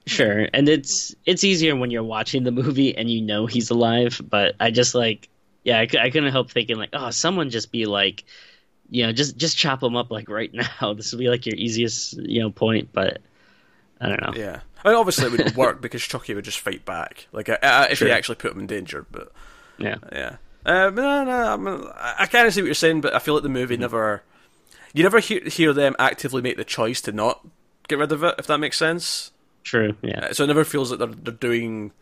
[0.05, 4.20] Sure, and it's it's easier when you're watching the movie and you know he's alive.
[4.22, 5.28] But I just like,
[5.64, 8.24] yeah, I, I couldn't help thinking like, oh, someone just be like,
[8.90, 10.92] you know, just just chop him up like right now.
[10.92, 13.22] This would be like your easiest you know point, but
[14.02, 14.35] I don't know.
[14.35, 14.61] Yeah.
[14.85, 17.87] I mean, obviously it would work because Chucky would just fight back, like uh, uh
[17.90, 18.09] if sure.
[18.09, 19.07] he actually put him in danger.
[19.11, 19.33] But
[19.79, 20.37] yeah, yeah.
[20.64, 23.35] Uh, no, no, I, mean, I kind of see what you're saying, but I feel
[23.35, 23.83] like the movie mm-hmm.
[23.83, 24.23] never,
[24.92, 27.45] you never hear, hear them actively make the choice to not
[27.88, 28.37] get rid of it.
[28.38, 29.33] If that makes sense.
[29.64, 29.97] True.
[30.03, 30.27] Yeah.
[30.27, 31.92] Uh, so it never feels like they're they're doing.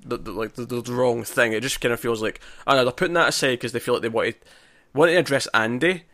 [0.00, 1.52] The, the like the, the, wrong thing.
[1.52, 3.94] It just kind of feels like I know they're putting that aside because they feel
[3.94, 4.48] like they want to
[4.94, 6.04] want to address Andy,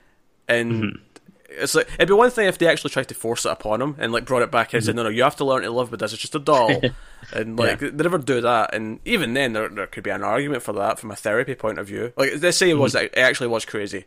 [0.48, 1.13] and mm-hmm
[1.48, 3.96] it's like it'd be one thing if they actually tried to force it upon him
[3.98, 4.86] and like brought it back and mm-hmm.
[4.86, 6.12] said, "No, no, you have to learn to live with this.
[6.12, 6.80] It's just a doll,"
[7.32, 7.90] and like yeah.
[7.92, 8.74] they never do that.
[8.74, 11.78] And even then, there there could be an argument for that from a therapy point
[11.78, 12.12] of view.
[12.16, 13.06] Like they say, it was mm-hmm.
[13.06, 14.04] it actually was crazy,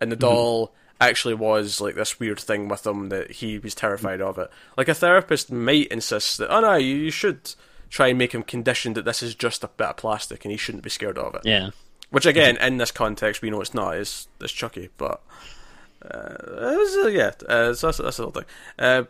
[0.00, 0.26] and the mm-hmm.
[0.26, 4.50] doll actually was like this weird thing with him that he was terrified of it.
[4.76, 7.54] Like a therapist might insist that, "Oh no, you, you should
[7.90, 10.58] try and make him conditioned that this is just a bit of plastic and he
[10.58, 11.70] shouldn't be scared of it." Yeah.
[12.10, 13.96] Which again, in this context, we know it's not.
[13.96, 15.20] It's it's Chucky, but
[16.02, 18.44] uh, was, uh, yeah, uh, so that's, that's the little thing.
[18.78, 19.04] Uh,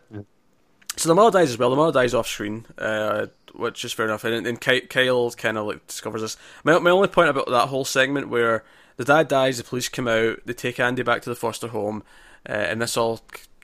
[0.96, 1.70] so the mother dies as well.
[1.70, 4.24] The mother dies off screen, uh, which is fair enough.
[4.24, 6.36] And, and Kyle kind of like discovers this.
[6.64, 8.64] My, my only point about that whole segment where
[8.96, 12.02] the dad dies, the police come out, they take Andy back to the foster home,
[12.48, 13.20] uh, and this all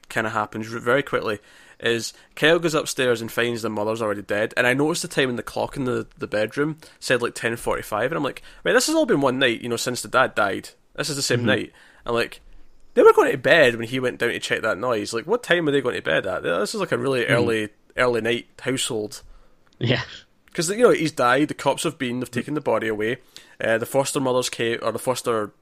[0.09, 1.41] kind of happens very quickly.
[1.81, 5.29] Is Kyle goes upstairs and finds the mother's already dead, and I noticed the time
[5.29, 8.43] in the clock in the, the bedroom said like ten forty five, and I'm like,
[8.63, 10.71] wait, this has all been one night, you know, since the dad died.
[10.95, 11.47] This is the same mm-hmm.
[11.49, 11.73] night.
[12.07, 12.41] I'm like,
[12.95, 15.13] they were going to bed when he went down to check that noise.
[15.13, 16.43] Like, what time were they going to bed at?
[16.43, 17.31] This is like a really mm.
[17.31, 19.23] early, early night household.
[19.79, 20.03] Yeah.
[20.47, 21.49] Because you know he's died.
[21.49, 22.21] The cops have been.
[22.21, 23.19] They've taken the body away.
[23.61, 25.53] Uh, the foster mother's came, or the foster.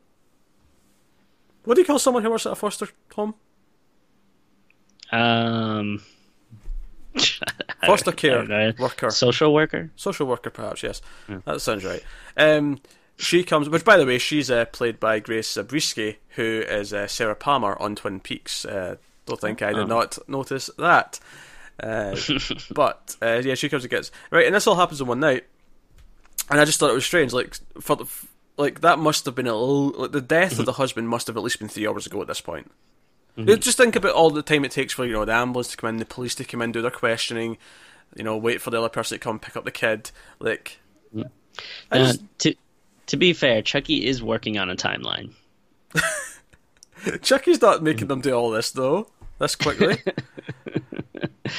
[1.64, 3.35] What do you call someone who works at a foster home?
[5.11, 6.03] Um.
[7.87, 10.83] foster care worker, social worker, social worker, perhaps.
[10.83, 11.40] Yes, yeah.
[11.47, 12.03] that sounds right.
[12.37, 12.81] Um,
[13.16, 17.07] she comes, which by the way, she's uh, played by Grace Zabriskie, who is uh,
[17.07, 18.64] Sarah Palmer on Twin Peaks.
[18.64, 18.96] Uh,
[19.27, 19.87] don't think I did oh.
[19.87, 21.20] not notice that.
[21.83, 22.16] Uh,
[22.75, 25.44] but uh, yeah, she comes and gets right, and this all happens in one night,
[26.51, 27.33] and I just thought it was strange.
[27.33, 28.07] Like for the,
[28.57, 31.42] like that must have been a like the death of the husband must have at
[31.42, 32.70] least been three hours ago at this point.
[33.37, 33.61] Mm-hmm.
[33.61, 35.90] Just think about all the time it takes for you know the ambulance to come
[35.90, 37.57] in, the police to come in, do their questioning,
[38.16, 40.11] you know, wait for the other person to come pick up the kid.
[40.38, 40.81] Like,
[41.12, 41.25] yeah.
[41.90, 42.55] uh, just, to
[43.12, 45.33] to be fair, Chucky is working on a timeline.
[47.20, 49.07] Chucky's not making them do all this though.
[49.38, 49.98] This quickly.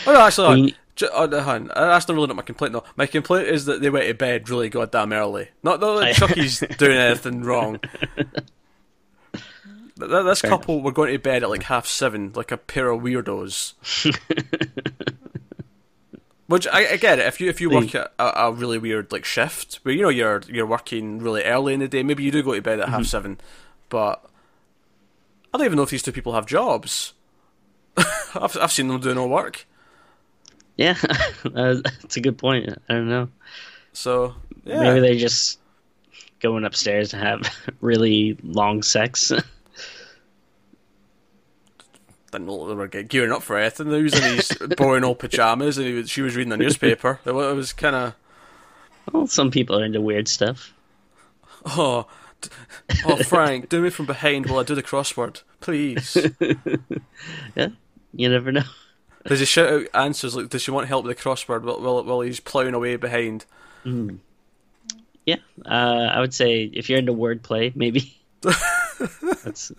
[0.07, 0.75] oh no, actually, we...
[1.13, 2.83] oh, no, uh, that's not really not my complaint though.
[2.95, 5.49] My complaint is that they went to bed really goddamn early.
[5.61, 7.79] Not, that Chucky's doing anything wrong.
[9.95, 10.85] This Fair couple enough.
[10.85, 13.75] were going to bed at like half seven, like a pair of weirdos.
[16.53, 17.25] Which I, I, get it.
[17.25, 20.43] If you if you work a, a, really weird like shift where you know you're
[20.47, 22.93] you're working really early in the day, maybe you do go to bed at mm-hmm.
[22.93, 23.39] half seven.
[23.89, 24.23] But
[25.51, 27.13] I don't even know if these two people have jobs.
[27.97, 29.65] I've I've seen them doing all work.
[30.77, 30.95] Yeah,
[31.43, 32.69] that's a good point.
[32.87, 33.29] I don't know.
[33.93, 34.79] So yeah.
[34.79, 35.57] maybe they're just
[36.39, 39.31] going upstairs to have really long sex
[42.33, 43.89] didn't know they were gearing up for anything.
[43.89, 47.19] They was in these boring old pajamas, and was, she was reading the newspaper.
[47.25, 48.15] It was kind of.
[49.11, 50.73] Well, some people are into weird stuff.
[51.65, 52.07] Oh,
[53.05, 56.15] oh, Frank, do me from behind while I do the crossword, please.
[57.55, 57.69] yeah,
[58.13, 58.63] you never know.
[59.25, 62.03] Does he shout out answers like, "Does she want help with the crossword?" While while,
[62.03, 63.45] while he's ploughing away behind.
[63.85, 64.19] Mm.
[65.25, 68.17] Yeah, uh, I would say if you're into wordplay, maybe.
[68.41, 69.71] That's.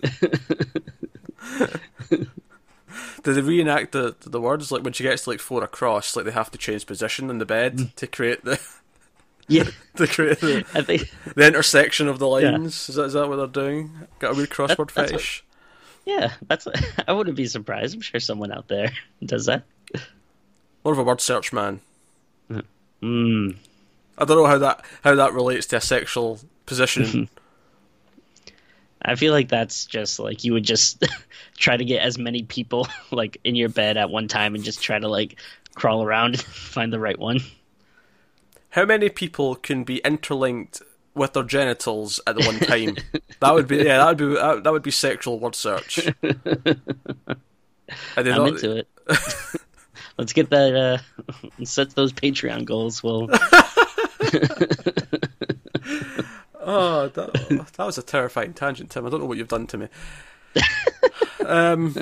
[3.25, 6.25] Do they reenact the the words like when she gets to like four across, like
[6.25, 7.95] they have to change position in the bed mm.
[7.95, 8.61] to create the
[9.47, 9.63] yeah
[9.95, 12.87] to create the, I think, the intersection of the lines?
[12.87, 12.91] Yeah.
[12.91, 13.91] Is that is that what they're doing?
[14.19, 15.43] Got a weird crossword that, fetish.
[16.05, 16.67] Yeah, that's.
[17.07, 17.95] I wouldn't be surprised.
[17.95, 18.91] I'm sure someone out there
[19.23, 19.63] does that.
[20.83, 21.81] More of a word search man.
[23.01, 23.55] Mm.
[24.17, 27.27] I don't know how that how that relates to a sexual position.
[29.05, 31.03] I feel like that's just like you would just
[31.57, 34.81] try to get as many people like in your bed at one time and just
[34.81, 35.39] try to like
[35.75, 37.39] crawl around and find the right one.
[38.69, 40.81] how many people can be interlinked
[41.13, 42.97] with their genitals at the one time?
[43.39, 46.07] that would be yeah, that would be that, would be sexual word search.
[48.17, 48.87] I'm not- into it.
[50.17, 50.73] Let's get that.
[50.75, 53.03] Uh, set those Patreon goals.
[53.03, 53.27] Well,
[56.65, 57.33] Oh, that,
[57.77, 59.05] that was a terrifying tangent, Tim.
[59.05, 59.87] I don't know what you've done to me.
[61.45, 61.95] um,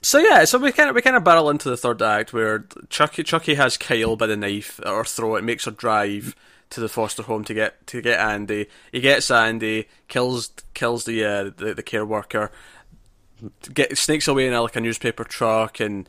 [0.00, 2.64] so yeah, so we kind of we kind of barrel into the third act where
[2.88, 6.34] Chucky Chucky has Kyle by the knife or throat, and makes her drive
[6.70, 8.66] to the foster home to get to get Andy.
[8.90, 12.50] He gets Andy, kills kills the uh, the, the care worker,
[13.74, 16.08] get snakes away in a, like a newspaper truck, and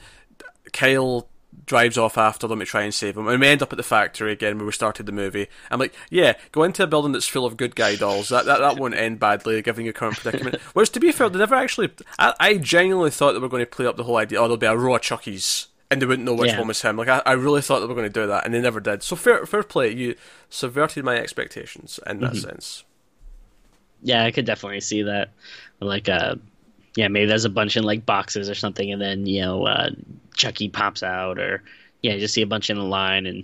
[0.71, 1.27] Kyle
[1.65, 3.27] drives off after them to try and save him.
[3.27, 5.47] And we end up at the factory again where we started the movie.
[5.71, 8.29] I'm like, yeah, go into a building that's full of good guy dolls.
[8.29, 10.55] That that, that won't end badly, given your current predicament.
[10.73, 11.91] Which, to be fair, they never actually.
[12.19, 14.39] I, I genuinely thought they were going to play up the whole idea.
[14.39, 15.67] Oh, there'll be a row of Chuckies.
[15.89, 16.59] And they wouldn't know which Yeah.
[16.59, 16.97] one was him.
[16.97, 19.03] Like I, I really thought they were going to do that, and they never did.
[19.03, 19.93] So fair, fair play.
[19.93, 20.15] You
[20.49, 22.83] subverted my expectations in that sense.
[24.01, 25.29] yeah, I could definitely see that.
[25.79, 26.35] Like, uh,
[26.97, 29.91] yeah, maybe there's a bunch in like boxes or something, and then you know, uh,
[30.35, 31.61] Chucky pops out, or
[32.01, 33.43] yeah, you just see a bunch in a line, and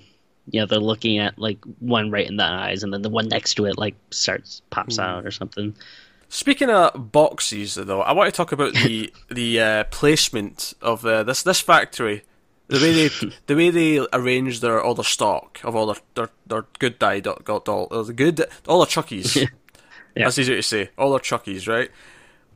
[0.49, 3.27] you know, they're looking at like one right in the eyes, and then the one
[3.27, 5.75] next to it like starts pops out or something.
[6.29, 11.21] Speaking of boxes, though, I want to talk about the the uh, placement of uh,
[11.21, 12.23] this this factory.
[12.69, 16.29] The way they the way they arrange their all their stock of all their their,
[16.47, 19.47] their good die dot got all the good all the chuckies.
[20.15, 20.25] Yeah.
[20.25, 20.91] That's easier to say.
[20.95, 21.89] All their chuckies, right?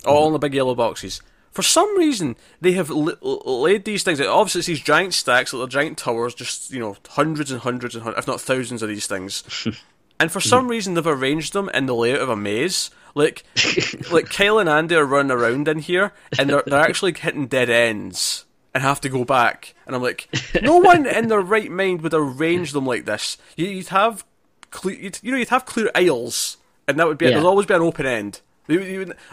[0.06, 1.22] All in the big yellow boxes.
[1.52, 4.22] For some reason, they have li- laid these things.
[4.22, 4.28] out.
[4.28, 8.04] Obviously, it's these giant stacks, little giant towers, just you know, hundreds and hundreds and
[8.04, 9.44] hundreds, if not thousands of these things.
[10.20, 12.90] And for some reason, they've arranged them in the layout of a maze.
[13.14, 13.44] Like,
[14.12, 17.70] like Kyle and Andy are running around in here, and they're they're actually hitting dead
[17.70, 19.76] ends and have to go back.
[19.86, 20.28] And I'm like,
[20.60, 23.38] no one in their right mind would arrange them like this.
[23.56, 24.26] You, you'd have,
[24.72, 26.58] cle- you'd, you know, you'd have clear aisles,
[26.88, 27.26] and that would be.
[27.26, 27.34] Yeah.
[27.34, 28.42] There'd always be an open end,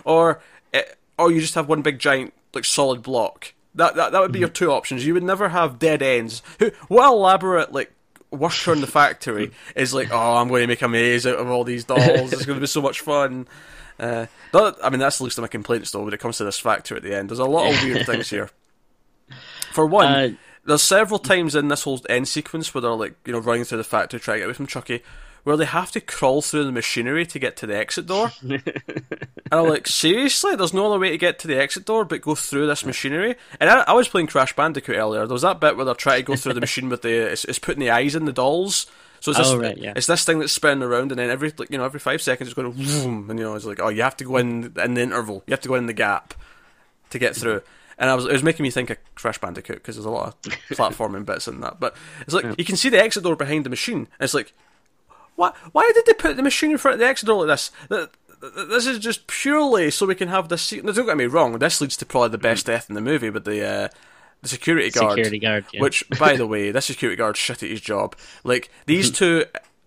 [0.05, 0.42] or
[0.74, 0.82] eh,
[1.18, 3.54] or you just have one big giant like solid block.
[3.76, 5.04] That that that would be your two options.
[5.06, 6.42] You would never have dead ends.
[6.58, 7.92] Who what elaborate like
[8.30, 11.48] worker in the factory is like, oh, I'm going to make a maze out of
[11.48, 12.32] all these dolls.
[12.32, 13.48] It's going to be so much fun.
[13.98, 16.02] Uh, that, I mean, that's the least of my complaints though.
[16.04, 18.30] When it comes to this factory at the end, there's a lot of weird things
[18.30, 18.50] here.
[19.72, 20.28] For one, Uh,
[20.66, 23.78] there's several times in this whole end sequence where they're like, you know, running through
[23.78, 25.02] the factory trying to get away from Chucky,
[25.44, 28.33] where they have to crawl through the machinery to get to the exit door.
[28.42, 28.62] and
[29.52, 30.57] I'm like, seriously?
[30.57, 33.37] There's no other way to get to the exit door but go through this machinery?
[33.61, 35.26] And I, I was playing Crash Bandicoot earlier.
[35.26, 37.44] There was that bit where they're trying to go through the machine with the, it's,
[37.44, 38.87] it's putting the eyes in the dolls.
[39.20, 39.94] So it's this, Oh, right, yeah.
[39.96, 42.48] it's this thing that's spinning around, and then every like, you know every five seconds
[42.48, 44.74] it's going to vroom, and you know it's like oh you have to go in
[44.76, 46.35] in the interval, you have to go in the gap
[47.09, 47.62] to get through.
[47.96, 50.28] And I was, it was making me think of Crash Bandicoot because there's a lot
[50.28, 51.80] of platforming bits in that.
[51.80, 53.98] But it's like you can see the exit door behind the machine.
[53.98, 54.52] And it's like,
[55.37, 55.53] why?
[55.73, 57.70] Why did they put the machine in front of the exit door like this?
[57.88, 58.09] Th-
[58.40, 60.62] th- This is just purely so we can have this.
[60.62, 61.59] Se- now, don't get me wrong.
[61.59, 63.88] This leads to probably the best death in the movie, but the uh,
[64.42, 65.81] the security guard, Security guard, yeah.
[65.81, 68.14] which by the way, this security guard shit at his job.
[68.44, 69.44] Like these two.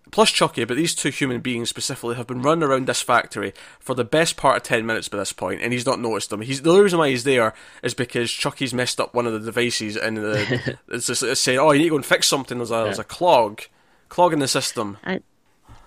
[0.10, 3.94] Plus Chucky, but these two human beings specifically have been running around this factory for
[3.94, 6.40] the best part of ten minutes by this point, and he's not noticed them.
[6.40, 9.40] He's the only reason why he's there is because Chucky's messed up one of the
[9.42, 12.58] devices, and the, it's just it's saying, "Oh, you need to go and fix something."
[12.58, 13.64] There's a there's a clog,
[14.08, 14.98] clog in the system.
[15.04, 15.20] I,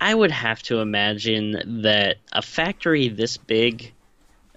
[0.00, 3.92] I would have to imagine that a factory this big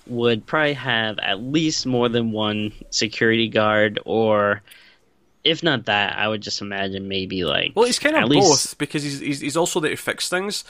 [0.07, 4.61] would probably have at least more than one security guard, or
[5.43, 8.77] if not that, I would just imagine maybe like Well, he's kind of both least-
[8.77, 10.63] because he's, he's he's also there to fix things,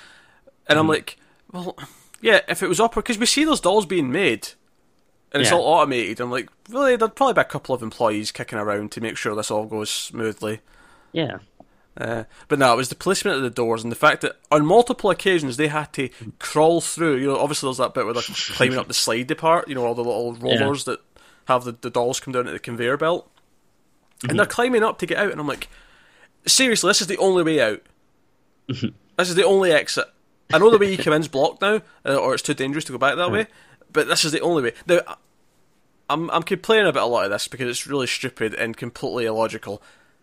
[0.68, 0.82] and Hmm.
[0.82, 1.18] I'm like,
[1.52, 1.78] well,
[2.22, 4.50] yeah, if it was opera, because we see those dolls being made,
[5.32, 5.58] and it's Yeah.
[5.58, 6.20] all automated.
[6.20, 9.36] I'm like, really, there'd probably be a couple of employees kicking around to make sure
[9.36, 10.62] this all goes smoothly.
[11.12, 11.40] Yeah,
[11.96, 14.66] Uh, but no, it was the placement of the doors and the fact that on
[14.66, 17.18] multiple occasions they had to crawl through.
[17.18, 19.68] You know, obviously there's that bit where they're climbing up the slidey part.
[19.68, 21.00] You know, all the little rollers that
[21.48, 23.30] have the, the dolls come down to the conveyor belt,
[24.28, 25.32] and they're climbing up to get out.
[25.32, 25.68] And I'm like,
[26.48, 27.82] seriously, this is the only way out.
[28.68, 30.06] this is the only exit.
[30.52, 32.92] I know the way you come in's blocked now, uh, or it's too dangerous to
[32.92, 33.48] go back that way.
[33.92, 34.74] But this is the only way.
[34.88, 35.02] Now,
[36.10, 39.82] I'm I'm complaining about a lot of this because it's really stupid and completely illogical.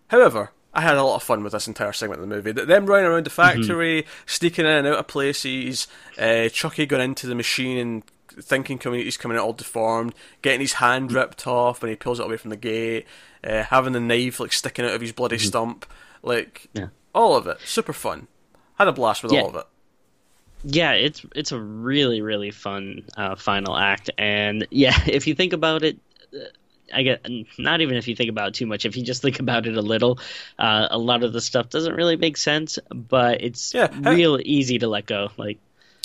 [0.08, 2.52] However, I had a lot of fun with this entire segment of the movie.
[2.54, 7.02] Th- Them running around the factory, sneaking in and out of places, uh, Chucky going
[7.02, 8.02] into the machine and
[8.44, 12.20] thinking coming he's coming out all deformed, getting his hand ripped off when he pulls
[12.20, 13.04] it away from the gate,
[13.42, 15.84] uh, having the knife like sticking out of his bloody stump,
[16.22, 16.86] like Yeah.
[17.12, 18.28] all of it, super fun.
[18.78, 19.40] Had a blast with Yeah.
[19.40, 19.66] all of it.
[20.62, 25.52] yeah, it's it's a really really fun uh, final act, and yeah, if you think
[25.52, 25.98] about it.
[26.92, 27.26] I get
[27.58, 28.84] not even if you think about it too much.
[28.84, 30.18] If you just think about it a little,
[30.58, 34.38] uh, a lot of the stuff doesn't really make sense, but it's Yeah, how- real
[34.42, 35.30] easy to let go.
[35.36, 35.58] Like,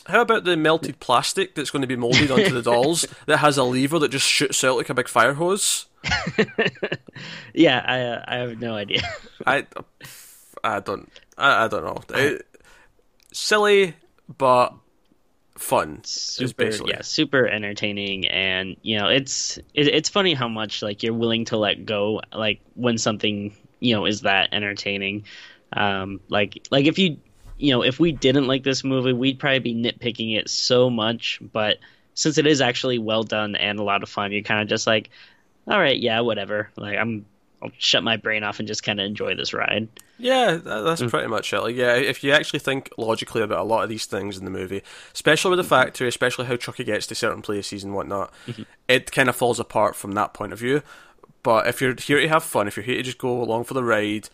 [0.06, 3.58] How about the melted plastic that's going to be molded onto the dolls that has
[3.58, 5.88] a lever that just shoots out like a big fire hose?
[7.54, 9.02] yeah, I uh, I have no idea.
[9.45, 9.65] I,
[10.63, 12.02] I don't, I, I don't know.
[12.17, 12.45] It-
[13.34, 13.95] silly,
[14.38, 14.74] but
[15.58, 16.02] fun.
[16.04, 16.91] super basically.
[16.94, 21.46] yeah super entertaining and you know it's it, it's funny how much like you're willing
[21.46, 25.24] to let go like when something you know is that entertaining
[25.74, 27.18] um like like if you
[27.58, 31.39] you know if we didn't like this movie we'd probably be nitpicking it so much
[31.54, 31.78] but
[32.13, 34.86] since it is actually well done and a lot of fun you're kind of just
[34.86, 35.10] like
[35.68, 37.26] all right yeah whatever like i'm
[37.65, 41.04] i'll shut my brain off and just kind of enjoy this ride Yeah, that, that's
[41.04, 41.60] pretty much it.
[41.60, 44.51] Like, yeah, if you actually think logically about a lot of these things in the
[44.51, 44.82] movie,
[45.13, 45.84] especially with the mm-hmm.
[45.84, 48.63] factory, especially how Chucky gets to certain places and whatnot, mm-hmm.
[48.88, 50.82] it kind of falls apart from that point of view.
[51.43, 53.73] But if you're here to have fun, if you're here to just go along for
[53.73, 54.30] the ride,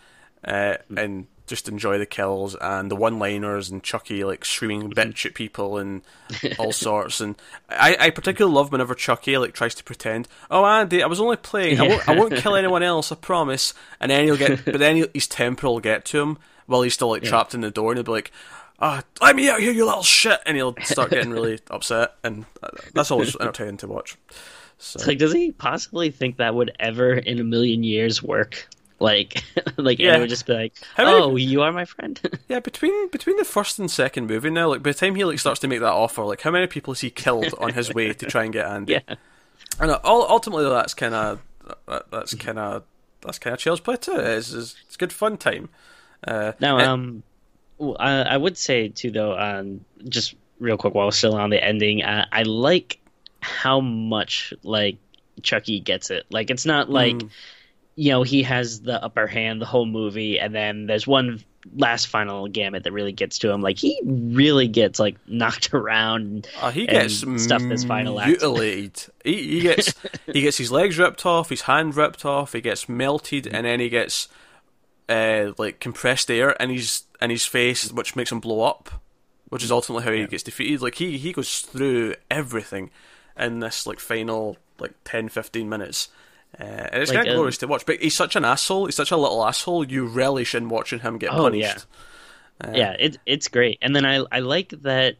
[0.45, 0.97] uh, mm-hmm.
[0.97, 4.93] and just enjoy the kills and the one-liners and Chucky like screaming mhm.
[4.93, 6.01] bitch at people and
[6.57, 7.19] all sorts.
[7.19, 7.35] And
[7.69, 11.35] I, I particularly love whenever Chucky like tries to pretend, "Oh, Andy, I was only
[11.35, 11.79] playing.
[11.79, 13.11] I won't, I won't kill anyone else.
[13.11, 16.81] I promise." And then he'll get, but then his temper will get to him while
[16.81, 18.31] he's still like trapped in the door, and he'll be like.
[18.83, 20.39] Oh, let me out here, you little shit!
[20.43, 24.17] And he'll start getting really upset, and uh, that's always entertaining to watch.
[24.79, 24.97] So.
[24.97, 28.67] It's like, does he possibly think that would ever in a million years work?
[29.01, 29.43] Like,
[29.77, 30.17] like Yeah.
[30.19, 33.43] would just be like, How many- "Oh, you are my friend." Yeah, between between the
[33.45, 35.91] first and second movie now, like by the time he like starts to make that
[35.91, 38.65] offer, like how many people has he killed on his way to try and get
[38.67, 38.93] Andy?
[38.93, 39.15] yeah,
[39.79, 41.39] And uh, ultimately, that's kind of
[41.87, 42.83] that, that's kind of
[43.21, 44.11] that's kind of Child's Play 2.
[44.15, 45.69] It's, it's it's good fun time.
[46.27, 47.23] Uh, Now, and- um,
[47.99, 51.63] I, I would say too, though, um, just real quick while we're still on the
[51.63, 52.99] ending, uh, I like
[53.39, 54.97] how much like
[55.41, 56.25] Chucky gets it.
[56.29, 57.29] Like, it's not like Mm.
[57.95, 61.43] You know he has the upper hand the whole movie, and then there's one
[61.75, 63.61] last final gamut that really gets to him.
[63.61, 66.47] Like, he really gets like knocked around.
[66.61, 68.29] Uh, he and gets stuff this final act.
[68.29, 69.03] mutilated.
[69.23, 69.93] he, he gets
[70.25, 73.79] he gets his legs ripped off, his hand ripped off, he gets melted, and then
[73.79, 74.27] he gets
[75.09, 79.01] uh, like compressed air in his in his face, which makes him blow up,
[79.49, 80.81] which is ultimately how he gets defeated.
[80.81, 82.89] Like he he goes through everything
[83.37, 86.09] in this like final like 10, 15 minutes.
[86.59, 88.85] Uh, and it's Like, kind of um, glorious to watch, but he's such an asshole.
[88.85, 89.85] He's such a little asshole.
[89.85, 91.85] You relish in watching him get Oh, punished.
[92.63, 93.79] Uh, yeah, it, it's great.
[93.81, 95.17] And then I I like that.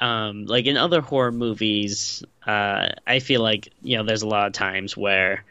[0.00, 4.46] Um, like in other horror movies, uh, I feel like you know there's a lot
[4.46, 5.44] of times where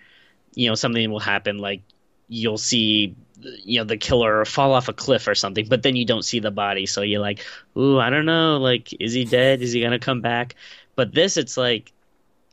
[0.56, 1.84] you know something will happen, like
[2.30, 6.06] you'll see you know the killer fall off a cliff or something, but then you
[6.06, 7.46] don't see the body, so you're like,
[7.78, 9.62] ooh, I don't know, like is he dead?
[9.62, 10.56] Is he gonna come back?
[10.96, 11.94] But this, it's like,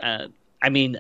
[0.01, 0.29] uh,
[0.63, 0.99] I mean.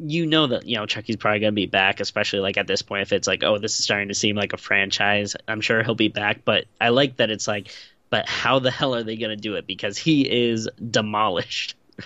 [0.00, 3.02] You know that you know Chucky's probably gonna be back, especially like at this point.
[3.02, 5.94] If it's like, oh, this is starting to seem like a franchise, I'm sure he'll
[5.94, 6.44] be back.
[6.44, 7.74] But I like that it's like,
[8.10, 9.66] but how the hell are they gonna do it?
[9.66, 11.74] Because he is demolished.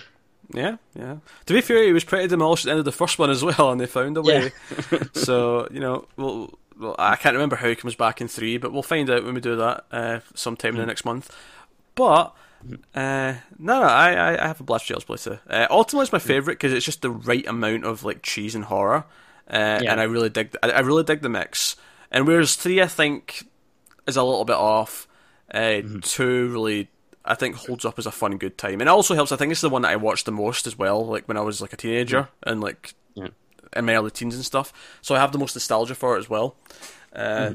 [0.53, 1.15] Yeah, yeah.
[1.47, 3.43] To be fair, he was pretty demolished at the end of the first one as
[3.43, 4.51] well, and they found a way.
[5.13, 8.71] so you know, well, well, I can't remember how he comes back in three, but
[8.71, 11.35] we'll find out when we do that uh, sometime in the next month.
[11.95, 12.35] But
[12.95, 15.39] uh, no, no, I, I, I have a blast Child's Play 2.
[15.49, 18.65] Uh, Ultimately, it's my favorite because it's just the right amount of like cheese and
[18.65, 19.05] horror,
[19.49, 19.91] uh, Yeah.
[19.91, 20.55] and I really dig.
[20.63, 21.75] I, I really dig the mix.
[22.11, 23.47] And whereas three, I think,
[24.07, 25.07] is a little bit off.
[25.53, 26.89] Uh, Two really,
[27.25, 29.31] I think, holds up as a fun, good time, and it also helps.
[29.31, 31.41] I think it's the one that I watched the most as well, like when I
[31.41, 33.27] was like a teenager and like Yeah.
[33.75, 34.71] in my early teens and stuff.
[35.01, 36.55] So I have the most nostalgia for it as well.
[37.15, 37.53] Uh,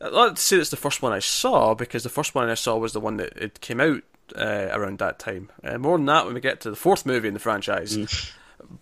[0.00, 2.54] I'd like to say it's the first one I saw because the first one I
[2.54, 4.02] saw was the one that it came out
[4.36, 5.50] uh, around that time.
[5.64, 8.32] Uh, more than that when we get to the fourth movie in the franchise.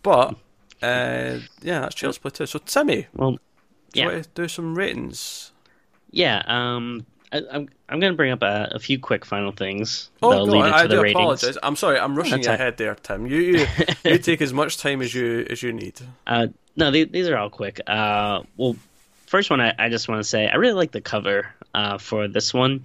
[0.03, 0.35] But
[0.83, 2.47] uh, yeah, that's Child's Play 2.
[2.47, 3.39] So Timmy, Well, do
[3.95, 4.05] yeah.
[4.05, 5.53] you want to do some ratings?
[6.11, 6.43] yeah.
[6.47, 10.11] Um, I, I'm I'm gonna bring up a, a few quick final things.
[10.23, 11.21] Oh, that'll no, lead I, into I the do ratings.
[11.21, 11.59] apologise.
[11.63, 13.27] I'm sorry, I'm rushing That's you ahead there, Tim.
[13.27, 13.67] You you,
[14.05, 16.01] you take as much time as you as you need.
[16.27, 17.81] Uh, no, these, these are all quick.
[17.87, 18.77] Uh, well,
[19.27, 22.29] first one, I, I just want to say I really like the cover uh, for
[22.29, 22.85] this one.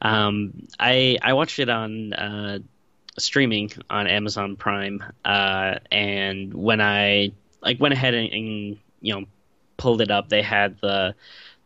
[0.00, 2.58] Um, I I watched it on uh,
[3.18, 9.26] streaming on Amazon Prime, uh, and when I like went ahead and, and you know
[9.76, 11.14] pulled it up, they had the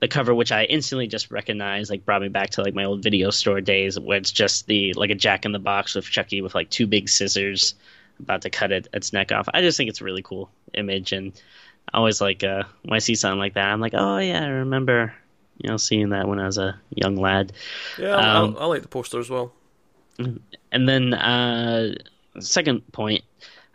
[0.01, 3.05] the cover, which I instantly just recognized, like brought me back to like my old
[3.05, 6.43] video store days, where it's just the like a Jack in the Box with Chucky
[6.43, 7.75] with like two big scissors
[8.19, 9.49] about to cut it, its neck off.
[9.53, 11.33] I just think it's a really cool image, and
[11.93, 14.49] I always like uh, when I see something like that, I'm like, oh yeah, I
[14.49, 15.15] remember,
[15.63, 17.53] you know, seeing that when I was a young lad.
[17.99, 19.53] Yeah, um, I, I like the poster as well.
[20.19, 21.95] And then uh,
[22.41, 23.25] second point,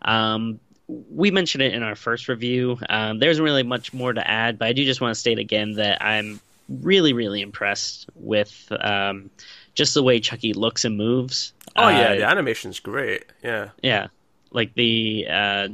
[0.03, 2.77] um, we mentioned it in our first review.
[2.89, 5.39] Um, there isn't really much more to add, but I do just want to state
[5.39, 9.29] again that I'm really, really impressed with um,
[9.73, 11.53] just the way Chucky looks and moves.
[11.75, 13.25] Oh yeah, uh, the animation's great.
[13.43, 14.07] Yeah, yeah,
[14.51, 15.67] like the uh,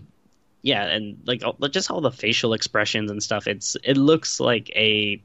[0.61, 3.47] yeah, and like just all the facial expressions and stuff.
[3.47, 5.21] It's it looks like a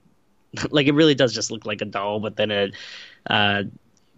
[0.70, 2.74] like it really does just look like a doll, but then it.
[3.28, 3.64] Uh,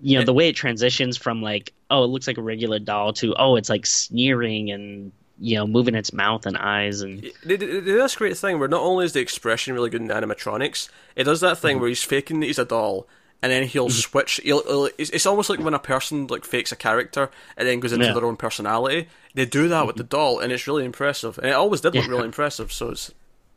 [0.03, 3.13] you know the way it transitions from like oh it looks like a regular doll
[3.13, 7.23] to oh it's like sneering and you know, moving its mouth and eyes and.
[7.43, 10.09] They, they, they this great thing where not only is the expression really good in
[10.09, 11.81] animatronics, it does that thing mm-hmm.
[11.81, 13.09] where he's faking that he's a doll,
[13.43, 13.93] and then he'll mm-hmm.
[13.93, 14.41] switch.
[14.45, 17.81] He'll, he'll, it's, it's, almost like when a person like fakes a character and then
[17.81, 18.13] goes into yeah.
[18.13, 19.09] their own personality.
[19.35, 19.87] They do that mm-hmm.
[19.87, 21.39] with the doll, and it's really impressive.
[21.39, 22.11] And it always did look yeah.
[22.11, 22.71] really impressive.
[22.71, 23.11] So it's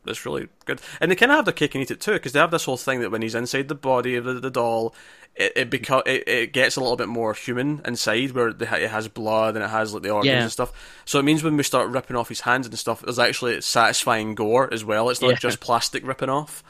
[0.06, 0.80] it's really good.
[1.00, 2.64] And they kind of have their cake and eat it too, because they have this
[2.64, 4.94] whole thing that when he's inside the body of the, the doll,
[5.34, 9.08] it it, beca- it it gets a little bit more human inside, where it has
[9.08, 10.42] blood and it has like the organs yeah.
[10.42, 10.72] and stuff.
[11.04, 14.34] So it means when we start ripping off his hands and stuff, there's actually satisfying
[14.34, 15.10] gore as well.
[15.10, 15.36] It's not yeah.
[15.36, 16.62] just plastic ripping off.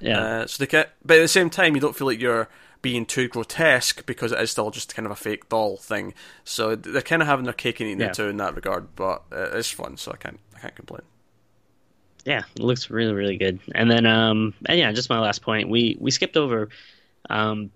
[0.00, 0.20] Yeah.
[0.20, 2.48] Uh, so they get, but at the same time, you don't feel like you're
[2.82, 6.14] being too grotesque because it is still just kind of a fake doll thing.
[6.44, 8.06] So they're kind of having their cake and eating yeah.
[8.06, 8.96] it too in that regard.
[8.96, 11.02] But uh, it's fun, so I can't I can't complain
[12.24, 13.60] yeah, it looks really really good.
[13.74, 15.68] And then um and yeah, just my last point.
[15.68, 16.68] We we skipped over
[17.28, 17.70] um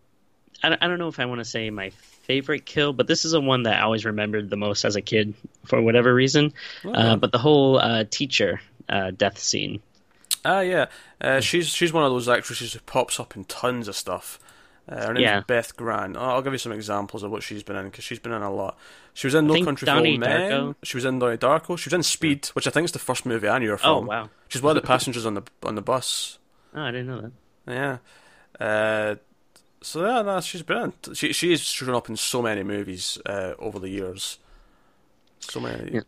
[0.62, 1.90] I, I don't know if I want to say my
[2.22, 5.02] favorite kill, but this is the one that I always remembered the most as a
[5.02, 5.34] kid
[5.66, 6.52] for whatever reason.
[6.84, 6.92] Oh.
[6.92, 9.80] Uh, but the whole uh, teacher uh, death scene.
[10.44, 10.86] Ah, yeah,
[11.20, 14.38] uh, she's she's one of those actresses who pops up in tons of stuff.
[14.86, 15.40] Uh, her name's yeah.
[15.40, 16.16] Beth Grant.
[16.16, 18.52] I'll give you some examples of what she's been in because she's been in a
[18.52, 18.76] lot.
[19.14, 20.74] She was in No Country for Old Men.
[20.82, 21.78] She was in Donnie Darko.
[21.78, 23.78] She was in Speed, which I think is the first movie I knew her oh,
[23.78, 23.90] from.
[23.90, 24.30] Oh wow!
[24.48, 26.38] She's one of the passengers on the on the bus.
[26.76, 28.00] Oh, I didn't know that.
[28.60, 28.66] Yeah.
[28.66, 29.14] Uh,
[29.80, 30.92] so yeah, no, she's been.
[31.12, 34.40] She she's shown up in so many movies uh, over the years.
[35.38, 35.92] So many.
[35.92, 36.00] Yeah.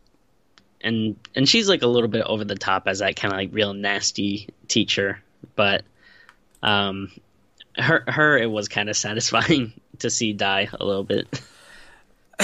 [0.81, 3.51] And and she's like a little bit over the top as that kind of like
[3.53, 5.21] real nasty teacher,
[5.55, 5.85] but
[6.61, 7.11] um,
[7.77, 11.41] her her it was kind of satisfying to see die a little bit.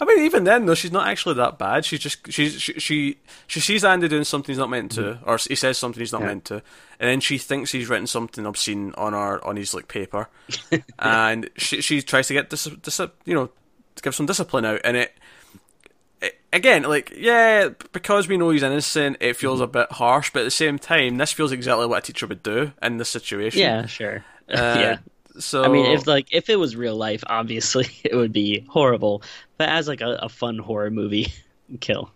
[0.00, 1.84] I mean, even then though, she's not actually that bad.
[1.84, 5.28] She's just she's she she, she sees Andy doing something he's not meant to, mm-hmm.
[5.28, 6.26] or he says something he's not yeah.
[6.28, 9.88] meant to, and then she thinks he's written something obscene on our on his like
[9.88, 10.28] paper,
[10.98, 13.50] and she she tries to get this dis, you know
[13.96, 15.16] to give some discipline out, and it,
[16.20, 16.40] it.
[16.52, 19.76] Again, like yeah, because we know he's innocent, it feels mm-hmm.
[19.76, 20.30] a bit harsh.
[20.32, 23.08] But at the same time, this feels exactly what a teacher would do in this
[23.08, 23.60] situation.
[23.60, 24.24] Yeah, sure.
[24.46, 24.98] Uh, yeah.
[25.38, 29.22] So I mean, if like if it was real life, obviously it would be horrible.
[29.58, 31.32] But as like a, a fun horror movie
[31.80, 32.10] kill.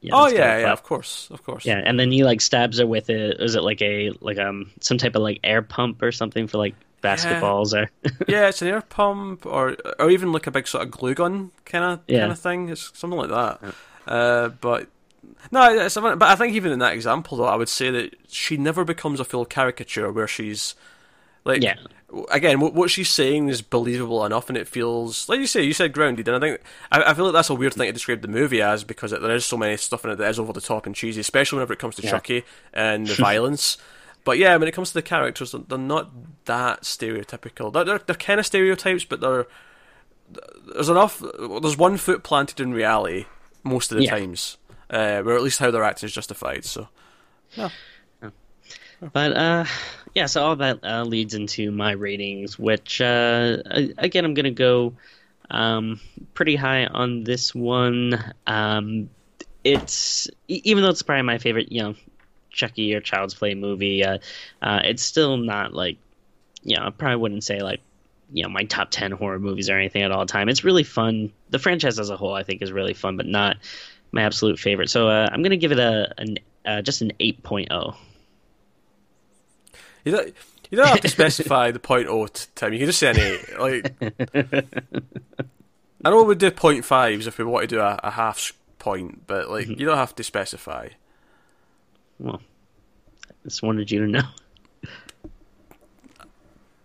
[0.00, 1.66] Yeah, oh yeah, yeah, of course, of course.
[1.66, 3.40] Yeah, and then he like stabs her with it.
[3.40, 6.58] Is it like a like um some type of like air pump or something for
[6.58, 7.80] like basketballs yeah.
[7.80, 7.90] or?
[8.28, 11.50] yeah, it's an air pump or or even like a big sort of glue gun
[11.64, 12.20] kind of yeah.
[12.20, 12.68] kind of thing.
[12.68, 13.58] It's something like that.
[13.62, 14.14] Yeah.
[14.14, 14.88] Uh, but
[15.50, 18.56] no, it's, but I think even in that example though, I would say that she
[18.56, 20.76] never becomes a full caricature where she's
[21.48, 21.74] like yeah
[22.30, 25.62] again, what she's saying is believable enough, and it feels like you say.
[25.62, 27.92] You said grounded, and I think I, I feel like that's a weird thing to
[27.92, 30.38] describe the movie as because it, there is so many stuff in it that is
[30.38, 32.10] over the top and cheesy, especially whenever it comes to yeah.
[32.10, 33.78] Chucky and the violence.
[34.24, 36.10] But yeah, when it comes to the characters, they're not
[36.46, 37.72] that stereotypical.
[37.72, 39.46] They're they're, they're kind of stereotypes, but they're
[40.74, 41.22] there's enough.
[41.62, 43.26] There's one foot planted in reality
[43.64, 44.10] most of the yeah.
[44.10, 44.56] times,
[44.90, 46.64] uh, where at least how they're acting is justified.
[46.64, 46.88] So,
[47.52, 47.70] yeah.
[49.12, 49.64] But uh,
[50.14, 53.58] yeah, so all that uh, leads into my ratings, which uh,
[53.98, 54.94] again I'm gonna go
[55.50, 56.00] um,
[56.34, 58.32] pretty high on this one.
[58.46, 59.10] Um,
[59.64, 61.94] it's even though it's probably my favorite, you know,
[62.50, 64.04] Chucky or Child's Play movie.
[64.04, 64.18] Uh,
[64.62, 65.98] uh, it's still not like,
[66.62, 67.80] you know, I probably wouldn't say like,
[68.32, 70.48] you know, my top ten horror movies or anything at all time.
[70.48, 71.32] It's really fun.
[71.50, 73.56] The franchise as a whole, I think, is really fun, but not
[74.12, 74.90] my absolute favorite.
[74.90, 77.96] So uh, I'm gonna give it a uh, just an 8.0.
[80.08, 80.34] You don't,
[80.70, 82.72] you don't have to specify the point oh, Tim.
[82.72, 83.58] You can just say an eight.
[83.58, 84.74] Like,
[86.02, 89.26] I know we'd do point fives if we want to do a, a half point,
[89.26, 89.78] but like mm-hmm.
[89.78, 90.88] you don't have to specify.
[92.18, 92.40] Well,
[93.28, 94.22] I just wanted you to know.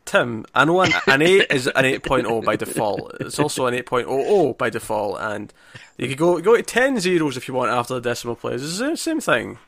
[0.04, 3.16] Tim, I know an, an 8 is an 8.0 by default.
[3.22, 5.54] It's also an 8.00 by default, and
[5.98, 8.62] you could go go to 10 zeros if you want after the decimal place.
[8.62, 9.60] It's the same thing.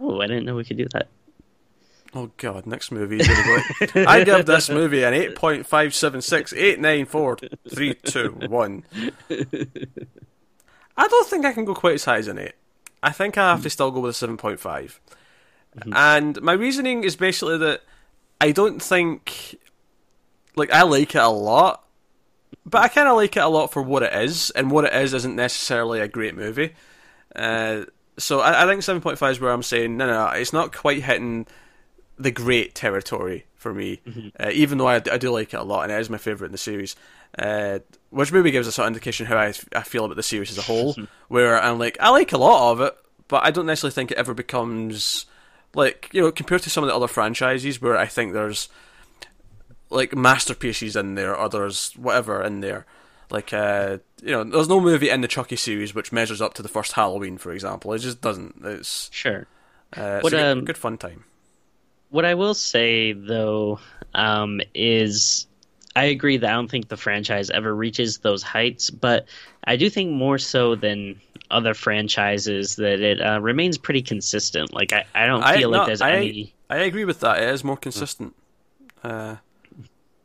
[0.00, 1.08] Oh, I didn't know we could do that.
[2.16, 3.62] Oh god, next movie is gonna
[3.92, 4.04] go.
[4.06, 7.36] I give this movie an eight point five seven six eight nine four
[7.68, 8.84] three two one.
[10.96, 12.52] I don't think I can go quite as high as an 8.
[13.02, 14.58] I think I have to still go with a 7.5.
[14.58, 15.92] Mm-hmm.
[15.94, 17.82] And my reasoning is basically that
[18.40, 19.58] I don't think.
[20.54, 21.84] Like, I like it a lot,
[22.64, 24.94] but I kind of like it a lot for what it is, and what it
[24.94, 26.74] is isn't necessarily a great movie.
[27.34, 27.82] Uh,
[28.16, 31.02] so I, I think 7.5 is where I'm saying, no, no, no, it's not quite
[31.02, 31.46] hitting
[32.18, 34.00] the great territory for me,
[34.38, 36.48] uh, even though I, I do like it a lot, and it is my favourite
[36.48, 36.96] in the series.
[37.38, 40.50] Uh, which maybe gives a sort of indication how I, I feel about the series
[40.50, 40.96] as a whole,
[41.28, 42.96] where I'm like, I like a lot of it,
[43.28, 45.26] but I don't necessarily think it ever becomes
[45.74, 48.68] like you know compared to some of the other franchises where I think there's
[49.90, 52.86] like masterpieces in there or there's whatever in there.
[53.30, 56.62] Like uh, you know, there's no movie in the Chucky series which measures up to
[56.62, 57.92] the first Halloween, for example.
[57.92, 58.54] It just doesn't.
[58.64, 59.46] It's Sure.
[59.96, 61.24] uh, What, a good, um, good fun time.
[62.10, 63.80] What I will say though
[64.14, 65.46] um, is
[65.94, 69.26] I agree that I don't think the franchise ever reaches those heights, but
[69.64, 74.72] I do think more so than other franchises that it uh, remains pretty consistent.
[74.72, 76.52] Like I, I don't I- feel no, like there's I- any.
[76.68, 77.42] I agree with that.
[77.42, 78.34] It is more consistent.
[79.04, 79.36] Uh,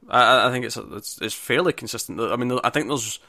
[0.09, 2.19] I, I think it's, it's it's fairly consistent.
[2.19, 3.19] I mean, I think there's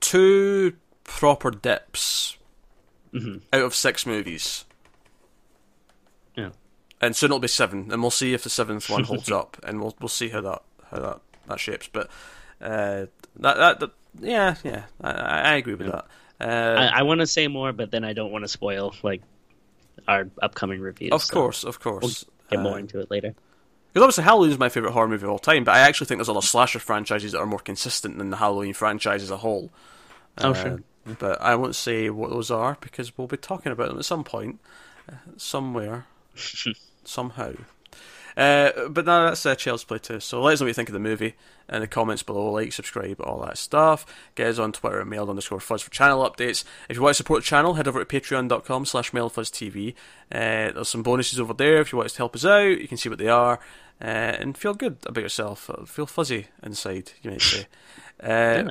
[0.00, 0.74] two
[1.04, 2.36] proper dips
[3.14, 4.64] out of six movies.
[7.00, 9.80] And soon it'll be seven, and we'll see if the seventh one holds up, and
[9.80, 11.88] we'll we'll see how that how that that shapes.
[11.92, 12.08] But
[12.60, 13.90] uh, that, that that
[14.20, 16.06] yeah yeah, I, I agree with that.
[16.40, 16.44] Uh,
[16.78, 19.22] I, I want to say more, but then I don't want to spoil like
[20.08, 21.12] our upcoming reviews.
[21.12, 22.24] of so course, of course.
[22.50, 23.34] get Uh, more into it later.
[23.92, 26.18] Because obviously Halloween is my favourite horror movie of all time, but I actually think
[26.18, 29.70] there's other slasher franchises that are more consistent than the Halloween franchise as a whole.
[30.38, 30.82] Oh, Uh, sure.
[31.18, 34.22] But I won't say what those are because we'll be talking about them at some
[34.22, 34.60] point,
[35.10, 36.06] uh, somewhere,
[37.04, 37.52] somehow.
[38.36, 40.20] Uh, but now that's uh, Child's Play 2.
[40.20, 41.34] So let us know what you think of the movie
[41.68, 42.50] in the comments below.
[42.52, 44.06] Like, subscribe, all that stuff.
[44.34, 46.64] Get us on Twitter at mailed underscore fuzz for channel updates.
[46.88, 49.94] If you want to support the channel, head over to patreon.com slash mailedfuzztv.
[50.32, 51.80] Uh, there's some bonuses over there.
[51.80, 53.60] If you want us to help us out, you can see what they are.
[54.00, 55.68] Uh, and feel good about yourself.
[55.86, 57.66] Feel fuzzy inside, you might say.
[58.22, 58.68] Uh,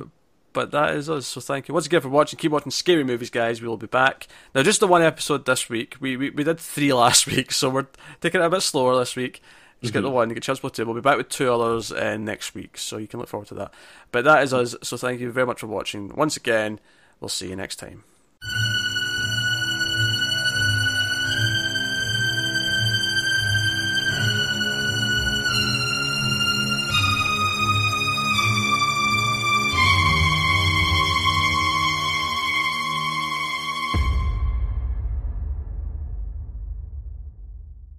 [0.51, 1.27] But that is us.
[1.27, 2.39] So thank you once again for watching.
[2.39, 3.61] Keep watching scary movies, guys.
[3.61, 4.63] We will be back now.
[4.63, 5.95] Just the one episode this week.
[5.99, 7.87] We we, we did three last week, so we're
[8.21, 9.41] taking it a bit slower this week.
[9.81, 10.85] Just get the one, get Chance two.
[10.85, 13.53] We'll be back with two others uh, next week, so you can look forward to
[13.55, 13.73] that.
[14.11, 14.75] But that is us.
[14.83, 16.09] So thank you very much for watching.
[16.15, 16.79] Once again,
[17.21, 18.03] we'll see you next time.